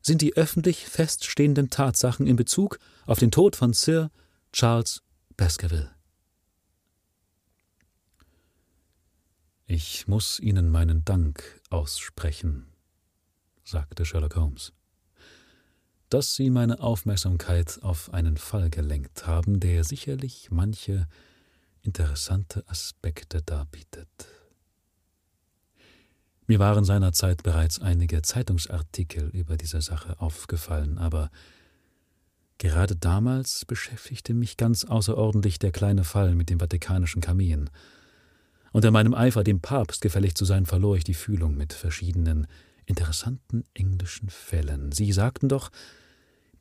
sind 0.02 0.22
die 0.22 0.38
öffentlich 0.38 0.86
feststehenden 0.86 1.70
Tatsachen 1.70 2.28
in 2.28 2.36
Bezug 2.36 2.80
auf 3.06 3.20
den 3.20 3.32
Tod 3.32 3.56
von 3.56 3.74
Sir 3.74 4.12
Charles 4.54 5.02
Baskerville. 5.36 5.90
Ich 9.66 10.08
muss 10.08 10.40
Ihnen 10.40 10.70
meinen 10.70 11.04
Dank 11.04 11.62
aussprechen, 11.70 12.68
sagte 13.66 14.06
Sherlock 14.06 14.36
Holmes, 14.36 14.72
dass 16.10 16.36
Sie 16.36 16.50
meine 16.50 16.80
Aufmerksamkeit 16.80 17.80
auf 17.82 18.14
einen 18.14 18.38
Fall 18.38 18.70
gelenkt 18.70 19.28
haben, 19.28 19.60
der 19.60 19.84
sicherlich 19.84 20.52
manche 20.52 21.08
interessante 21.82 22.64
Aspekte 22.70 23.42
darbietet. 23.42 24.08
Mir 26.50 26.60
waren 26.60 26.86
seinerzeit 26.86 27.44
bereits 27.44 27.80
einige 27.82 28.22
Zeitungsartikel 28.22 29.30
über 29.34 29.58
diese 29.58 29.82
Sache 29.82 30.20
aufgefallen, 30.22 30.98
aber 30.98 31.30
gerade 32.58 32.96
damals 32.96 33.66
beschäftigte 33.66 34.34
mich 34.34 34.56
ganz 34.56 34.86
außerordentlich 34.86 35.60
der 35.60 35.72
kleine 35.72 36.06
Fall 36.06 36.36
mit 36.36 36.50
dem 36.50 36.62
vatikanischen 36.62 37.22
Kamin, 37.22 37.70
unter 38.72 38.92
meinem 38.92 39.14
Eifer, 39.14 39.44
dem 39.44 39.60
Papst 39.60 40.02
gefällig 40.02 40.36
zu 40.36 40.46
sein, 40.46 40.66
verlor 40.66 40.96
ich 40.96 41.04
die 41.04 41.14
Fühlung 41.14 41.56
mit 41.58 41.74
verschiedenen 41.74 42.48
interessanten 42.86 43.66
englischen 43.74 44.30
Fällen. 44.30 44.94
Sie 44.94 45.12
sagten 45.12 45.50
doch, 45.50 45.70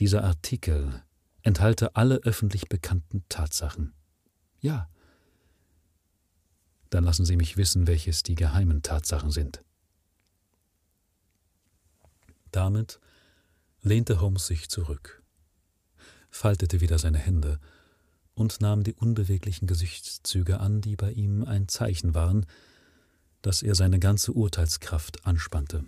dieser 0.01 0.25
Artikel 0.25 1.03
enthalte 1.43 1.95
alle 1.95 2.17
öffentlich 2.25 2.69
bekannten 2.69 3.25
Tatsachen. 3.29 3.95
Ja, 4.61 4.89
Dann 6.91 7.05
lassen 7.05 7.25
Sie 7.25 7.37
mich 7.37 7.57
wissen, 7.57 7.87
welches 7.87 8.23
die 8.23 8.35
geheimen 8.35 8.83
Tatsachen 8.83 9.31
sind. 9.31 9.63
Damit 12.57 13.01
lehnte 13.83 14.23
Holmes 14.23 14.47
sich 14.47 14.71
zurück, 14.71 15.23
faltete 16.31 16.81
wieder 16.81 16.99
seine 16.99 17.19
Hände 17.19 17.61
und 18.33 18.63
nahm 18.63 18.83
die 18.83 18.95
unbeweglichen 18.95 19.69
Gesichtszüge 19.69 20.59
an, 20.59 20.81
die 20.81 20.97
bei 20.97 21.13
ihm 21.13 21.45
ein 21.45 21.69
Zeichen 21.69 22.15
waren, 22.15 22.47
dass 23.43 23.63
er 23.63 23.75
seine 23.75 23.99
ganze 23.99 24.33
Urteilskraft 24.33 25.27
anspannte. 25.27 25.85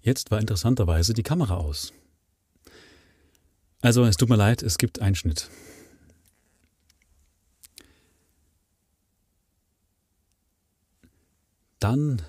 Jetzt 0.00 0.32
war 0.32 0.40
interessanterweise 0.40 1.14
die 1.14 1.22
Kamera 1.22 1.58
aus. 1.58 1.92
Also, 3.80 4.02
es 4.02 4.16
tut 4.16 4.28
mir 4.28 4.34
leid, 4.34 4.60
es 4.60 4.76
gibt 4.76 5.00
Einschnitt. 5.00 5.48
Dann 11.78 12.22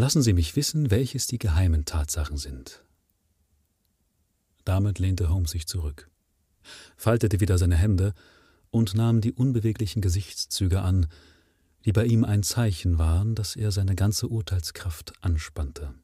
lassen 0.00 0.22
Sie 0.22 0.32
mich 0.32 0.56
wissen, 0.56 0.90
welches 0.90 1.26
die 1.26 1.38
geheimen 1.38 1.84
Tatsachen 1.84 2.38
sind. 2.38 2.82
Damit 4.64 4.98
lehnte 4.98 5.28
Holmes 5.28 5.50
sich 5.50 5.66
zurück, 5.66 6.08
faltete 6.96 7.40
wieder 7.40 7.58
seine 7.58 7.76
Hände 7.76 8.14
und 8.70 8.94
nahm 8.94 9.20
die 9.20 9.32
unbeweglichen 9.32 10.00
Gesichtszüge 10.00 10.80
an, 10.80 11.06
die 11.84 11.92
bei 11.92 12.06
ihm 12.06 12.24
ein 12.24 12.42
Zeichen 12.42 12.98
waren, 12.98 13.34
dass 13.34 13.56
er 13.56 13.72
seine 13.72 13.94
ganze 13.94 14.28
Urteilskraft 14.28 15.12
anspannte. 15.22 15.94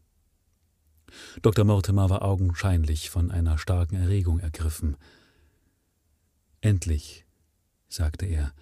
Dr. 1.43 1.65
Mortimer 1.65 2.11
war 2.11 2.23
augenscheinlich 2.23 3.11
von 3.11 3.31
einer 3.31 3.57
starken 3.57 3.97
Erregung 3.97 4.41
ergriffen. 4.41 4.97
Endlich, 6.61 7.25
sagte 7.89 8.27
er, 8.27 8.53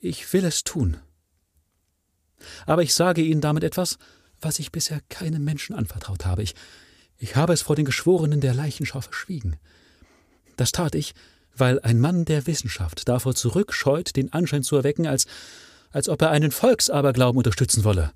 ich 0.00 0.32
will 0.32 0.44
es 0.44 0.62
tun. 0.62 0.98
Aber 2.66 2.82
ich 2.82 2.94
sage 2.94 3.22
Ihnen 3.22 3.40
damit 3.40 3.64
etwas, 3.64 3.98
was 4.40 4.58
ich 4.58 4.72
bisher 4.72 5.00
keinem 5.08 5.44
Menschen 5.44 5.74
anvertraut 5.74 6.24
habe. 6.24 6.42
Ich, 6.42 6.54
ich 7.18 7.36
habe 7.36 7.52
es 7.52 7.62
vor 7.62 7.76
den 7.76 7.84
Geschworenen 7.84 8.40
der 8.40 8.54
Leichenschau 8.54 9.00
verschwiegen. 9.00 9.56
Das 10.56 10.72
tat 10.72 10.94
ich, 10.94 11.14
weil 11.56 11.80
ein 11.80 12.00
Mann 12.00 12.24
der 12.24 12.46
Wissenschaft 12.46 13.08
davor 13.08 13.34
zurückscheut, 13.34 14.16
den 14.16 14.32
Anschein 14.32 14.62
zu 14.62 14.76
erwecken, 14.76 15.06
als, 15.06 15.26
als 15.90 16.08
ob 16.08 16.22
er 16.22 16.30
einen 16.30 16.50
Volksaberglauben 16.50 17.38
unterstützen 17.38 17.84
wolle. 17.84 18.12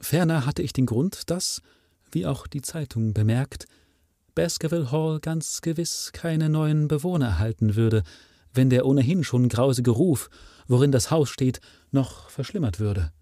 Ferner 0.00 0.46
hatte 0.46 0.62
ich 0.62 0.72
den 0.72 0.86
Grund, 0.86 1.30
dass, 1.30 1.62
wie 2.12 2.26
auch 2.26 2.46
die 2.46 2.62
Zeitung 2.62 3.12
bemerkt, 3.12 3.66
Baskerville 4.34 4.90
Hall 4.92 5.20
ganz 5.20 5.60
gewiss 5.60 6.10
keine 6.12 6.48
neuen 6.48 6.88
Bewohner 6.88 7.26
erhalten 7.26 7.76
würde, 7.76 8.04
wenn 8.54 8.70
der 8.70 8.86
ohnehin 8.86 9.24
schon 9.24 9.48
grausige 9.48 9.90
Ruf, 9.90 10.30
worin 10.70 10.92
das 10.92 11.10
Haus 11.10 11.28
steht, 11.28 11.60
noch 11.90 12.30
verschlimmert 12.30 12.78
würde. 12.78 13.12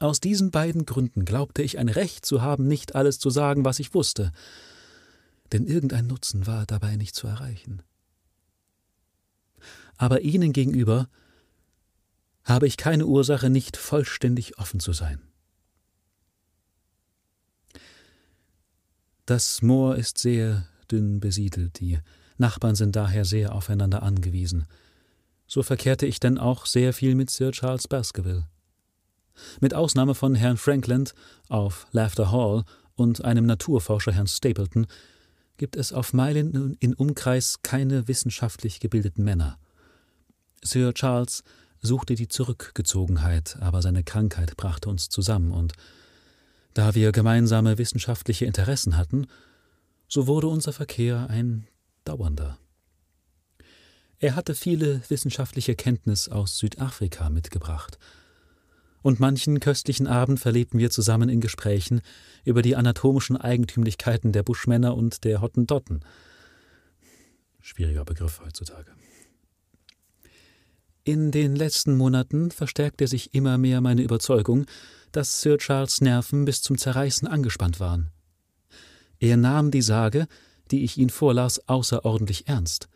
Aus 0.00 0.18
diesen 0.20 0.50
beiden 0.50 0.86
Gründen 0.86 1.24
glaubte 1.24 1.62
ich 1.62 1.78
ein 1.78 1.88
Recht 1.88 2.26
zu 2.26 2.42
haben, 2.42 2.66
nicht 2.66 2.96
alles 2.96 3.20
zu 3.20 3.30
sagen, 3.30 3.64
was 3.64 3.78
ich 3.78 3.94
wusste, 3.94 4.32
denn 5.52 5.66
irgendein 5.66 6.08
Nutzen 6.08 6.48
war 6.48 6.66
dabei 6.66 6.96
nicht 6.96 7.14
zu 7.14 7.28
erreichen. 7.28 7.82
Aber 9.96 10.20
Ihnen 10.20 10.52
gegenüber 10.52 11.08
habe 12.44 12.66
ich 12.66 12.76
keine 12.76 13.06
Ursache, 13.06 13.48
nicht 13.48 13.76
vollständig 13.76 14.58
offen 14.58 14.80
zu 14.80 14.92
sein. 14.92 15.20
Das 19.26 19.62
Moor 19.62 19.94
ist 19.94 20.18
sehr 20.18 20.66
dünn 20.90 21.20
besiedelt, 21.20 21.78
die 21.78 22.00
Nachbarn 22.36 22.74
sind 22.74 22.96
daher 22.96 23.24
sehr 23.24 23.54
aufeinander 23.54 24.02
angewiesen. 24.02 24.66
So 25.48 25.62
verkehrte 25.62 26.06
ich 26.06 26.20
denn 26.20 26.36
auch 26.36 26.66
sehr 26.66 26.92
viel 26.92 27.14
mit 27.14 27.30
Sir 27.30 27.52
Charles 27.52 27.88
Baskerville. 27.88 28.46
Mit 29.60 29.72
Ausnahme 29.72 30.14
von 30.14 30.34
Herrn 30.34 30.58
Frankland 30.58 31.14
auf 31.48 31.86
Laughter 31.90 32.30
Hall 32.30 32.64
und 32.96 33.24
einem 33.24 33.46
Naturforscher 33.46 34.12
Herrn 34.12 34.26
Stapleton 34.26 34.86
gibt 35.56 35.74
es 35.74 35.92
auf 35.94 36.12
Meilen 36.12 36.76
in 36.80 36.92
Umkreis 36.92 37.62
keine 37.62 38.08
wissenschaftlich 38.08 38.78
gebildeten 38.78 39.24
Männer. 39.24 39.58
Sir 40.62 40.92
Charles 40.92 41.42
suchte 41.80 42.14
die 42.14 42.28
Zurückgezogenheit, 42.28 43.56
aber 43.60 43.80
seine 43.80 44.04
Krankheit 44.04 44.56
brachte 44.56 44.90
uns 44.90 45.08
zusammen, 45.08 45.52
und 45.52 45.72
da 46.74 46.94
wir 46.94 47.10
gemeinsame 47.10 47.78
wissenschaftliche 47.78 48.44
Interessen 48.44 48.96
hatten, 48.98 49.26
so 50.08 50.26
wurde 50.26 50.48
unser 50.48 50.72
Verkehr 50.72 51.30
ein 51.30 51.66
dauernder. 52.04 52.58
Er 54.20 54.34
hatte 54.34 54.54
viele 54.54 55.00
wissenschaftliche 55.08 55.76
Kenntnis 55.76 56.28
aus 56.28 56.58
Südafrika 56.58 57.30
mitgebracht, 57.30 57.98
und 59.00 59.20
manchen 59.20 59.60
köstlichen 59.60 60.08
Abend 60.08 60.40
verlebten 60.40 60.78
wir 60.78 60.90
zusammen 60.90 61.28
in 61.28 61.40
Gesprächen 61.40 62.00
über 62.44 62.62
die 62.62 62.74
anatomischen 62.74 63.36
Eigentümlichkeiten 63.36 64.32
der 64.32 64.42
Buschmänner 64.42 64.96
und 64.96 65.24
der 65.24 65.40
Hottentotten. 65.40 66.00
Schwieriger 67.60 68.04
Begriff 68.04 68.40
heutzutage. 68.44 68.90
In 71.04 71.30
den 71.30 71.56
letzten 71.56 71.96
Monaten 71.96 72.50
verstärkte 72.50 73.06
sich 73.06 73.34
immer 73.34 73.56
mehr 73.56 73.80
meine 73.80 74.02
Überzeugung, 74.02 74.66
dass 75.12 75.40
Sir 75.40 75.58
Charles 75.58 76.00
Nerven 76.00 76.44
bis 76.44 76.60
zum 76.60 76.76
Zerreißen 76.76 77.26
angespannt 77.26 77.80
waren. 77.80 78.10
Er 79.20 79.36
nahm 79.36 79.70
die 79.70 79.80
Sage, 79.80 80.26
die 80.70 80.84
ich 80.84 80.98
ihn 80.98 81.08
vorlas, 81.08 81.66
außerordentlich 81.68 82.46
ernst. 82.48 82.88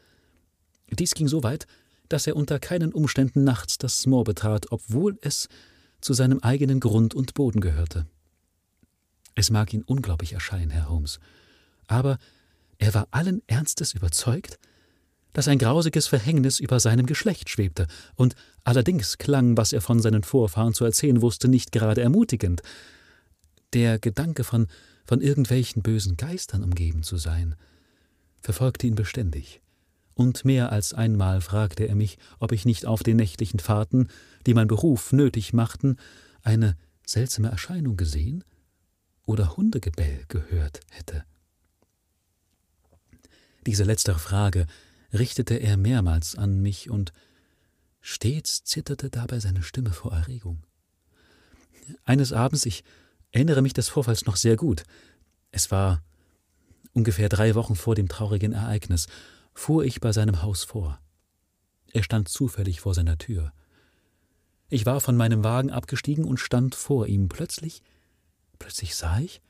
Dies 0.96 1.14
ging 1.14 1.28
so 1.28 1.42
weit, 1.42 1.66
dass 2.08 2.26
er 2.26 2.36
unter 2.36 2.58
keinen 2.58 2.92
Umständen 2.92 3.44
nachts 3.44 3.78
das 3.78 4.06
Moor 4.06 4.24
betrat, 4.24 4.70
obwohl 4.70 5.18
es 5.22 5.48
zu 6.00 6.12
seinem 6.12 6.40
eigenen 6.40 6.80
Grund 6.80 7.14
und 7.14 7.34
Boden 7.34 7.60
gehörte. 7.60 8.06
Es 9.34 9.50
mag 9.50 9.72
Ihnen 9.72 9.84
unglaublich 9.84 10.34
erscheinen, 10.34 10.70
Herr 10.70 10.90
Holmes, 10.90 11.20
aber 11.86 12.18
er 12.78 12.92
war 12.94 13.08
allen 13.12 13.42
Ernstes 13.46 13.94
überzeugt, 13.94 14.58
dass 15.32 15.48
ein 15.48 15.58
grausiges 15.58 16.08
Verhängnis 16.08 16.60
über 16.60 16.80
seinem 16.80 17.06
Geschlecht 17.06 17.48
schwebte, 17.48 17.86
und 18.16 18.34
allerdings 18.64 19.16
klang, 19.16 19.56
was 19.56 19.72
er 19.72 19.80
von 19.80 20.00
seinen 20.00 20.24
Vorfahren 20.24 20.74
zu 20.74 20.84
erzählen 20.84 21.22
wusste, 21.22 21.48
nicht 21.48 21.72
gerade 21.72 22.02
ermutigend. 22.02 22.60
Der 23.72 23.98
Gedanke 23.98 24.44
von, 24.44 24.66
von 25.06 25.22
irgendwelchen 25.22 25.82
bösen 25.82 26.18
Geistern 26.18 26.62
umgeben 26.62 27.02
zu 27.02 27.16
sein, 27.16 27.54
verfolgte 28.42 28.86
ihn 28.86 28.94
beständig. 28.94 29.61
Und 30.14 30.44
mehr 30.44 30.72
als 30.72 30.92
einmal 30.92 31.40
fragte 31.40 31.88
er 31.88 31.94
mich, 31.94 32.18
ob 32.38 32.52
ich 32.52 32.64
nicht 32.64 32.86
auf 32.86 33.02
den 33.02 33.16
nächtlichen 33.16 33.60
Fahrten, 33.60 34.08
die 34.46 34.54
mein 34.54 34.68
Beruf 34.68 35.12
nötig 35.12 35.52
machten, 35.52 35.96
eine 36.42 36.76
seltsame 37.06 37.48
Erscheinung 37.48 37.96
gesehen 37.96 38.44
oder 39.26 39.56
Hundegebell 39.56 40.24
gehört 40.28 40.80
hätte. 40.90 41.24
Diese 43.66 43.84
letztere 43.84 44.18
Frage 44.18 44.66
richtete 45.12 45.54
er 45.54 45.76
mehrmals 45.76 46.36
an 46.36 46.60
mich, 46.60 46.90
und 46.90 47.12
stets 48.00 48.64
zitterte 48.64 49.10
dabei 49.10 49.38
seine 49.38 49.62
Stimme 49.62 49.92
vor 49.92 50.12
Erregung. 50.12 50.64
Eines 52.04 52.32
Abends, 52.32 52.66
ich 52.66 52.82
erinnere 53.30 53.62
mich 53.62 53.72
des 53.72 53.88
Vorfalls 53.88 54.26
noch 54.26 54.36
sehr 54.36 54.56
gut, 54.56 54.84
es 55.52 55.70
war 55.70 56.02
ungefähr 56.92 57.28
drei 57.28 57.54
Wochen 57.54 57.76
vor 57.76 57.94
dem 57.94 58.08
traurigen 58.08 58.52
Ereignis, 58.52 59.06
fuhr 59.54 59.84
ich 59.84 60.00
bei 60.00 60.12
seinem 60.12 60.42
Haus 60.42 60.64
vor. 60.64 61.00
Er 61.92 62.02
stand 62.02 62.28
zufällig 62.28 62.80
vor 62.80 62.94
seiner 62.94 63.18
Tür. 63.18 63.52
Ich 64.68 64.86
war 64.86 65.00
von 65.00 65.16
meinem 65.16 65.44
Wagen 65.44 65.70
abgestiegen 65.70 66.24
und 66.24 66.38
stand 66.40 66.74
vor 66.74 67.06
ihm. 67.06 67.28
Plötzlich, 67.28 67.82
plötzlich 68.58 68.96
sah 68.96 69.18
ich, 69.18 69.42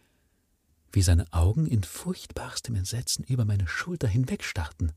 wie 0.90 1.02
seine 1.02 1.32
Augen 1.32 1.66
in 1.66 1.84
furchtbarstem 1.84 2.74
Entsetzen 2.74 3.24
über 3.24 3.44
meine 3.44 3.68
Schulter 3.68 4.08
hinwegstarrten. 4.08 4.92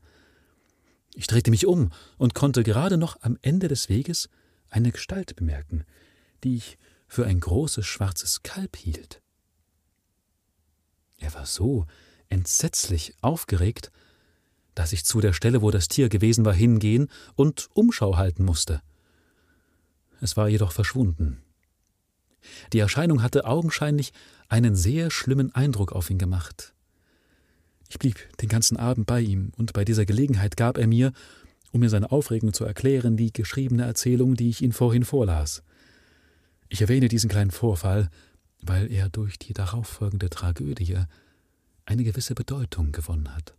Ich 1.14 1.26
drehte 1.26 1.50
mich 1.50 1.66
um 1.66 1.90
und 2.18 2.34
konnte 2.34 2.62
gerade 2.62 2.98
noch 2.98 3.22
am 3.22 3.38
Ende 3.40 3.68
des 3.68 3.88
Weges 3.88 4.28
eine 4.68 4.90
Gestalt 4.90 5.36
bemerken, 5.36 5.84
die 6.44 6.56
ich 6.56 6.78
für 7.08 7.24
ein 7.24 7.40
großes 7.40 7.86
schwarzes 7.86 8.42
Kalb 8.42 8.76
hielt. 8.76 9.22
Er 11.18 11.32
war 11.34 11.46
so 11.46 11.86
entsetzlich 12.28 13.14
aufgeregt, 13.22 13.90
dass 14.76 14.92
ich 14.92 15.04
zu 15.04 15.20
der 15.20 15.32
Stelle, 15.32 15.62
wo 15.62 15.72
das 15.72 15.88
Tier 15.88 16.08
gewesen 16.08 16.44
war, 16.44 16.54
hingehen 16.54 17.08
und 17.34 17.68
Umschau 17.74 18.16
halten 18.16 18.44
musste. 18.44 18.82
Es 20.20 20.36
war 20.36 20.48
jedoch 20.48 20.70
verschwunden. 20.70 21.42
Die 22.72 22.78
Erscheinung 22.78 23.22
hatte 23.22 23.46
augenscheinlich 23.46 24.12
einen 24.48 24.76
sehr 24.76 25.10
schlimmen 25.10 25.52
Eindruck 25.54 25.92
auf 25.92 26.10
ihn 26.10 26.18
gemacht. 26.18 26.74
Ich 27.88 27.98
blieb 27.98 28.16
den 28.38 28.48
ganzen 28.48 28.76
Abend 28.76 29.06
bei 29.06 29.20
ihm, 29.20 29.50
und 29.56 29.72
bei 29.72 29.84
dieser 29.84 30.06
Gelegenheit 30.06 30.56
gab 30.56 30.78
er 30.78 30.86
mir, 30.86 31.12
um 31.72 31.80
mir 31.80 31.90
seine 31.90 32.12
Aufregung 32.12 32.52
zu 32.52 32.64
erklären, 32.64 33.16
die 33.16 33.32
geschriebene 33.32 33.84
Erzählung, 33.84 34.34
die 34.34 34.50
ich 34.50 34.62
ihn 34.62 34.72
vorhin 34.72 35.04
vorlas. 35.04 35.62
Ich 36.68 36.82
erwähne 36.82 37.08
diesen 37.08 37.30
kleinen 37.30 37.50
Vorfall, 37.50 38.10
weil 38.60 38.90
er 38.92 39.08
durch 39.08 39.38
die 39.38 39.54
darauffolgende 39.54 40.28
Tragödie 40.28 40.98
eine 41.86 42.04
gewisse 42.04 42.34
Bedeutung 42.34 42.92
gewonnen 42.92 43.34
hat. 43.34 43.54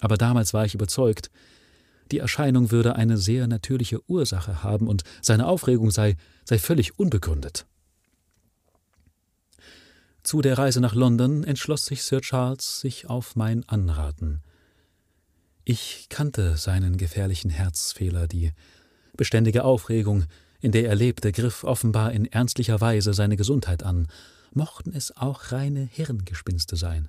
Aber 0.00 0.16
damals 0.16 0.54
war 0.54 0.64
ich 0.64 0.74
überzeugt, 0.74 1.30
die 2.10 2.18
Erscheinung 2.18 2.70
würde 2.70 2.96
eine 2.96 3.16
sehr 3.16 3.46
natürliche 3.46 4.00
Ursache 4.08 4.62
haben 4.62 4.88
und 4.88 5.04
seine 5.22 5.46
Aufregung 5.46 5.90
sei, 5.90 6.16
sei 6.44 6.58
völlig 6.58 6.98
unbegründet. 6.98 7.66
Zu 10.22 10.40
der 10.40 10.56
Reise 10.56 10.80
nach 10.80 10.94
London 10.94 11.44
entschloss 11.44 11.86
sich 11.86 12.02
Sir 12.02 12.20
Charles, 12.20 12.80
sich 12.80 13.10
auf 13.10 13.36
mein 13.36 13.68
Anraten. 13.68 14.42
Ich 15.64 16.06
kannte 16.08 16.56
seinen 16.56 16.96
gefährlichen 16.96 17.50
Herzfehler, 17.50 18.26
die 18.26 18.52
beständige 19.16 19.64
Aufregung, 19.64 20.24
in 20.60 20.72
der 20.72 20.86
er 20.88 20.94
lebte, 20.94 21.32
griff 21.32 21.64
offenbar 21.64 22.12
in 22.12 22.26
ernstlicher 22.26 22.80
Weise 22.80 23.12
seine 23.12 23.36
Gesundheit 23.36 23.82
an, 23.82 24.08
mochten 24.52 24.92
es 24.92 25.14
auch 25.16 25.52
reine 25.52 25.84
Hirngespinste 25.90 26.76
sein. 26.76 27.08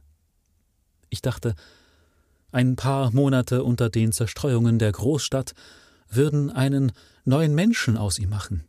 Ich 1.10 1.22
dachte, 1.22 1.56
ein 2.56 2.76
paar 2.76 3.12
Monate 3.12 3.64
unter 3.64 3.90
den 3.90 4.12
Zerstreuungen 4.12 4.80
der 4.80 4.92
Großstadt 4.92 5.54
würden 6.10 6.50
einen 6.50 6.92
neuen 7.24 7.54
Menschen 7.54 7.98
aus 7.98 8.18
ihm 8.18 8.30
machen. 8.30 8.64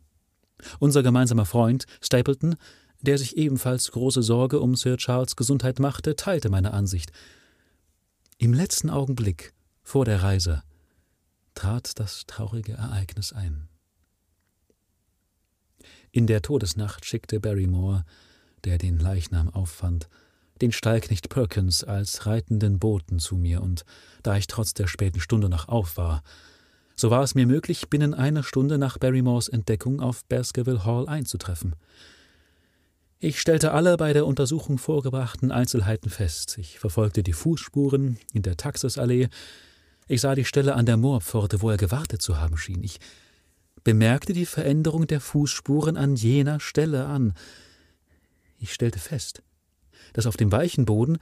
Unser 0.79 1.03
gemeinsamer 1.03 1.45
Freund 1.45 1.85
Stapleton 2.01 2.55
der 3.01 3.17
sich 3.17 3.37
ebenfalls 3.37 3.91
große 3.91 4.23
Sorge 4.23 4.59
um 4.59 4.75
Sir 4.75 4.97
Charles 4.97 5.35
Gesundheit 5.35 5.79
machte, 5.79 6.15
teilte 6.15 6.49
meine 6.49 6.73
Ansicht. 6.73 7.11
Im 8.37 8.53
letzten 8.53 8.89
Augenblick 8.89 9.53
vor 9.83 10.05
der 10.05 10.23
Reise 10.23 10.63
trat 11.53 11.99
das 11.99 12.25
traurige 12.27 12.73
Ereignis 12.73 13.33
ein. 13.33 13.69
In 16.11 16.27
der 16.27 16.41
Todesnacht 16.41 17.05
schickte 17.05 17.39
Barrymore, 17.39 18.03
der 18.63 18.77
den 18.77 18.99
Leichnam 18.99 19.49
auffand, 19.49 20.09
den 20.61 20.71
Stallknecht 20.71 21.29
Perkins 21.29 21.83
als 21.83 22.25
reitenden 22.25 22.79
Boten 22.79 23.19
zu 23.19 23.35
mir, 23.35 23.61
und 23.61 23.85
da 24.23 24.37
ich 24.37 24.47
trotz 24.47 24.73
der 24.73 24.87
späten 24.87 25.19
Stunde 25.19 25.49
noch 25.49 25.67
auf 25.67 25.97
war, 25.97 26.23
so 26.95 27.11
war 27.11 27.21
es 27.21 27.35
mir 27.35 27.45
möglich, 27.45 27.89
binnen 27.89 28.15
einer 28.15 28.41
Stunde 28.41 28.79
nach 28.79 28.97
Barrymores 28.97 29.49
Entdeckung 29.49 30.01
auf 30.01 30.25
Baskerville 30.25 30.83
Hall 30.83 31.07
einzutreffen. 31.07 31.75
Ich 33.19 33.39
stellte 33.39 33.71
alle 33.71 33.97
bei 33.97 34.13
der 34.13 34.25
Untersuchung 34.25 34.77
vorgebrachten 34.77 35.51
Einzelheiten 35.51 36.09
fest. 36.09 36.57
Ich 36.59 36.79
verfolgte 36.79 37.23
die 37.23 37.33
Fußspuren 37.33 38.17
in 38.33 38.41
der 38.41 38.57
Taxisallee. 38.57 39.29
Ich 40.07 40.21
sah 40.21 40.35
die 40.35 40.45
Stelle 40.45 40.75
an 40.75 40.85
der 40.85 40.97
Moorpforte, 40.97 41.61
wo 41.61 41.69
er 41.69 41.77
gewartet 41.77 42.21
zu 42.21 42.39
haben 42.39 42.57
schien. 42.57 42.83
Ich 42.83 42.99
bemerkte 43.83 44.33
die 44.33 44.45
Veränderung 44.45 45.07
der 45.07 45.21
Fußspuren 45.21 45.97
an 45.97 46.15
jener 46.15 46.59
Stelle 46.59 47.05
an. 47.05 47.33
Ich 48.59 48.73
stellte 48.73 48.99
fest, 48.99 49.41
dass 50.13 50.25
auf 50.25 50.37
dem 50.37 50.51
weichen 50.51 50.85
Boden 50.85 51.17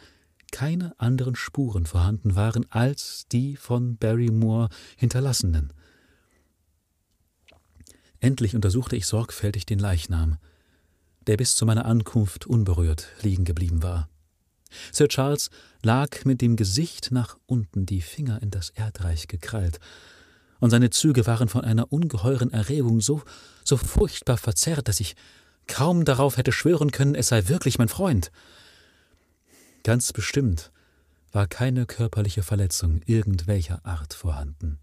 keine 0.52 0.98
anderen 1.00 1.36
Spuren 1.36 1.86
vorhanden 1.86 2.36
waren 2.36 2.65
als 2.71 3.26
die 3.32 3.56
von 3.56 3.98
Barrymore 3.98 4.69
hinterlassenen. 4.95 5.74
Endlich 8.19 8.56
untersuchte 8.56 8.95
ich 8.95 9.06
sorgfältig 9.06 9.65
den 9.65 9.80
Leichnam 9.80 10.38
der 11.28 11.38
bis 11.38 11.56
zu 11.56 11.65
meiner 11.65 11.86
Ankunft 11.86 12.45
unberührt 12.45 13.08
liegen 13.21 13.45
geblieben 13.45 13.84
war. 13.84 14.10
Sir 14.91 15.08
Charles 15.08 15.50
lag 15.84 16.26
mit 16.26 16.41
dem 16.41 16.56
Gesicht 16.56 17.12
nach 17.12 17.38
unten, 17.45 17.86
die 17.86 18.02
Finger 18.02 18.41
in 18.41 18.52
das 18.52 18.69
Erdreich 18.71 19.28
gekrallt, 19.28 19.80
und 20.60 20.69
seine 20.69 20.89
Züge 20.89 21.28
waren 21.28 21.50
von 21.50 21.65
einer 21.65 21.91
ungeheuren 21.91 22.52
Erregung 22.52 23.02
so, 23.02 23.21
so 23.65 23.76
furchtbar 23.76 24.38
verzerrt, 24.38 24.88
dass 24.88 25.02
ich 25.02 25.15
kaum 25.67 26.06
darauf 26.06 26.38
hätte 26.38 26.54
schwören 26.54 26.91
können, 26.91 27.13
es 27.13 27.28
sei 27.28 27.50
wirklich 27.50 27.78
mein 27.78 27.89
Freund. 27.89 28.32
Ganz 29.86 30.12
bestimmt 30.13 30.71
war 31.32 31.45
keine 31.45 31.86
körperliche 31.86 32.41
Verletzung 32.41 33.02
irgendwelcher 33.06 33.86
Art 33.86 34.15
vorhanden. 34.15 34.80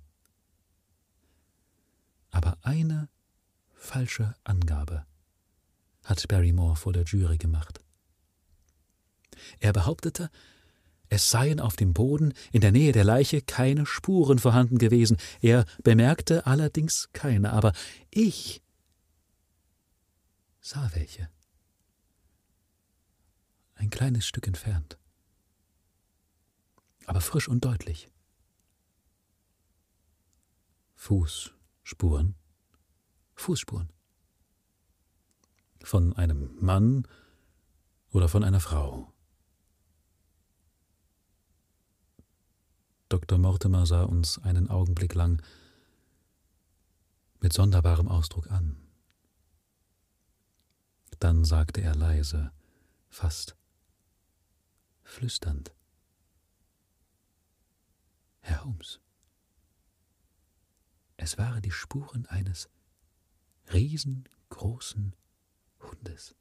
Aber 2.31 2.57
eine 2.63 3.09
falsche 3.75 4.37
Angabe 4.45 5.05
hat 6.05 6.29
Barrymore 6.29 6.77
vor 6.77 6.93
der 6.93 7.03
Jury 7.03 7.37
gemacht. 7.37 7.81
Er 9.59 9.73
behauptete, 9.73 10.31
es 11.09 11.29
seien 11.29 11.59
auf 11.59 11.75
dem 11.75 11.95
Boden 11.95 12.33
in 12.53 12.61
der 12.61 12.71
Nähe 12.71 12.93
der 12.93 13.03
Leiche 13.03 13.43
keine 13.43 13.87
Spuren 13.87 14.39
vorhanden 14.39 14.79
gewesen. 14.79 15.17
Er 15.41 15.65
bemerkte 15.83 16.47
allerdings 16.47 17.09
keine, 17.13 17.53
aber 17.53 17.73
ich 18.13 18.63
sah 20.61 20.89
welche. 20.95 21.29
Ein 23.83 23.91
kleines 23.91 24.29
Stück 24.29 24.47
entfernt, 24.47 24.97
aber 27.07 27.21
frisch 27.21 27.49
und 27.49 27.65
deutlich. 27.65 28.13
Fußspuren, 30.95 32.37
Fußspuren 33.35 33.93
von 35.83 36.13
einem 36.13 36.55
Mann 36.61 37.09
oder 38.13 38.29
von 38.29 38.45
einer 38.45 38.61
Frau. 38.61 39.13
Dr. 43.09 43.37
Mortimer 43.37 43.85
sah 43.85 44.05
uns 44.05 44.39
einen 44.39 44.71
Augenblick 44.71 45.17
lang 45.17 45.43
mit 47.41 47.53
sonderbarem 47.53 48.07
Ausdruck 48.07 48.49
an. 48.49 48.77
Dann 51.19 51.45
sagte 51.45 51.81
er 51.81 51.97
leise, 51.97 52.53
fast 53.09 53.57
flüsternd, 55.13 55.75
Herr 58.41 58.65
Holmes, 58.65 59.01
es 61.19 61.39
waren 61.39 61.61
die 61.63 61.71
Spuren 61.71 62.27
eines 62.27 62.71
riesengroßen 63.73 65.15
Hundes. 65.81 66.35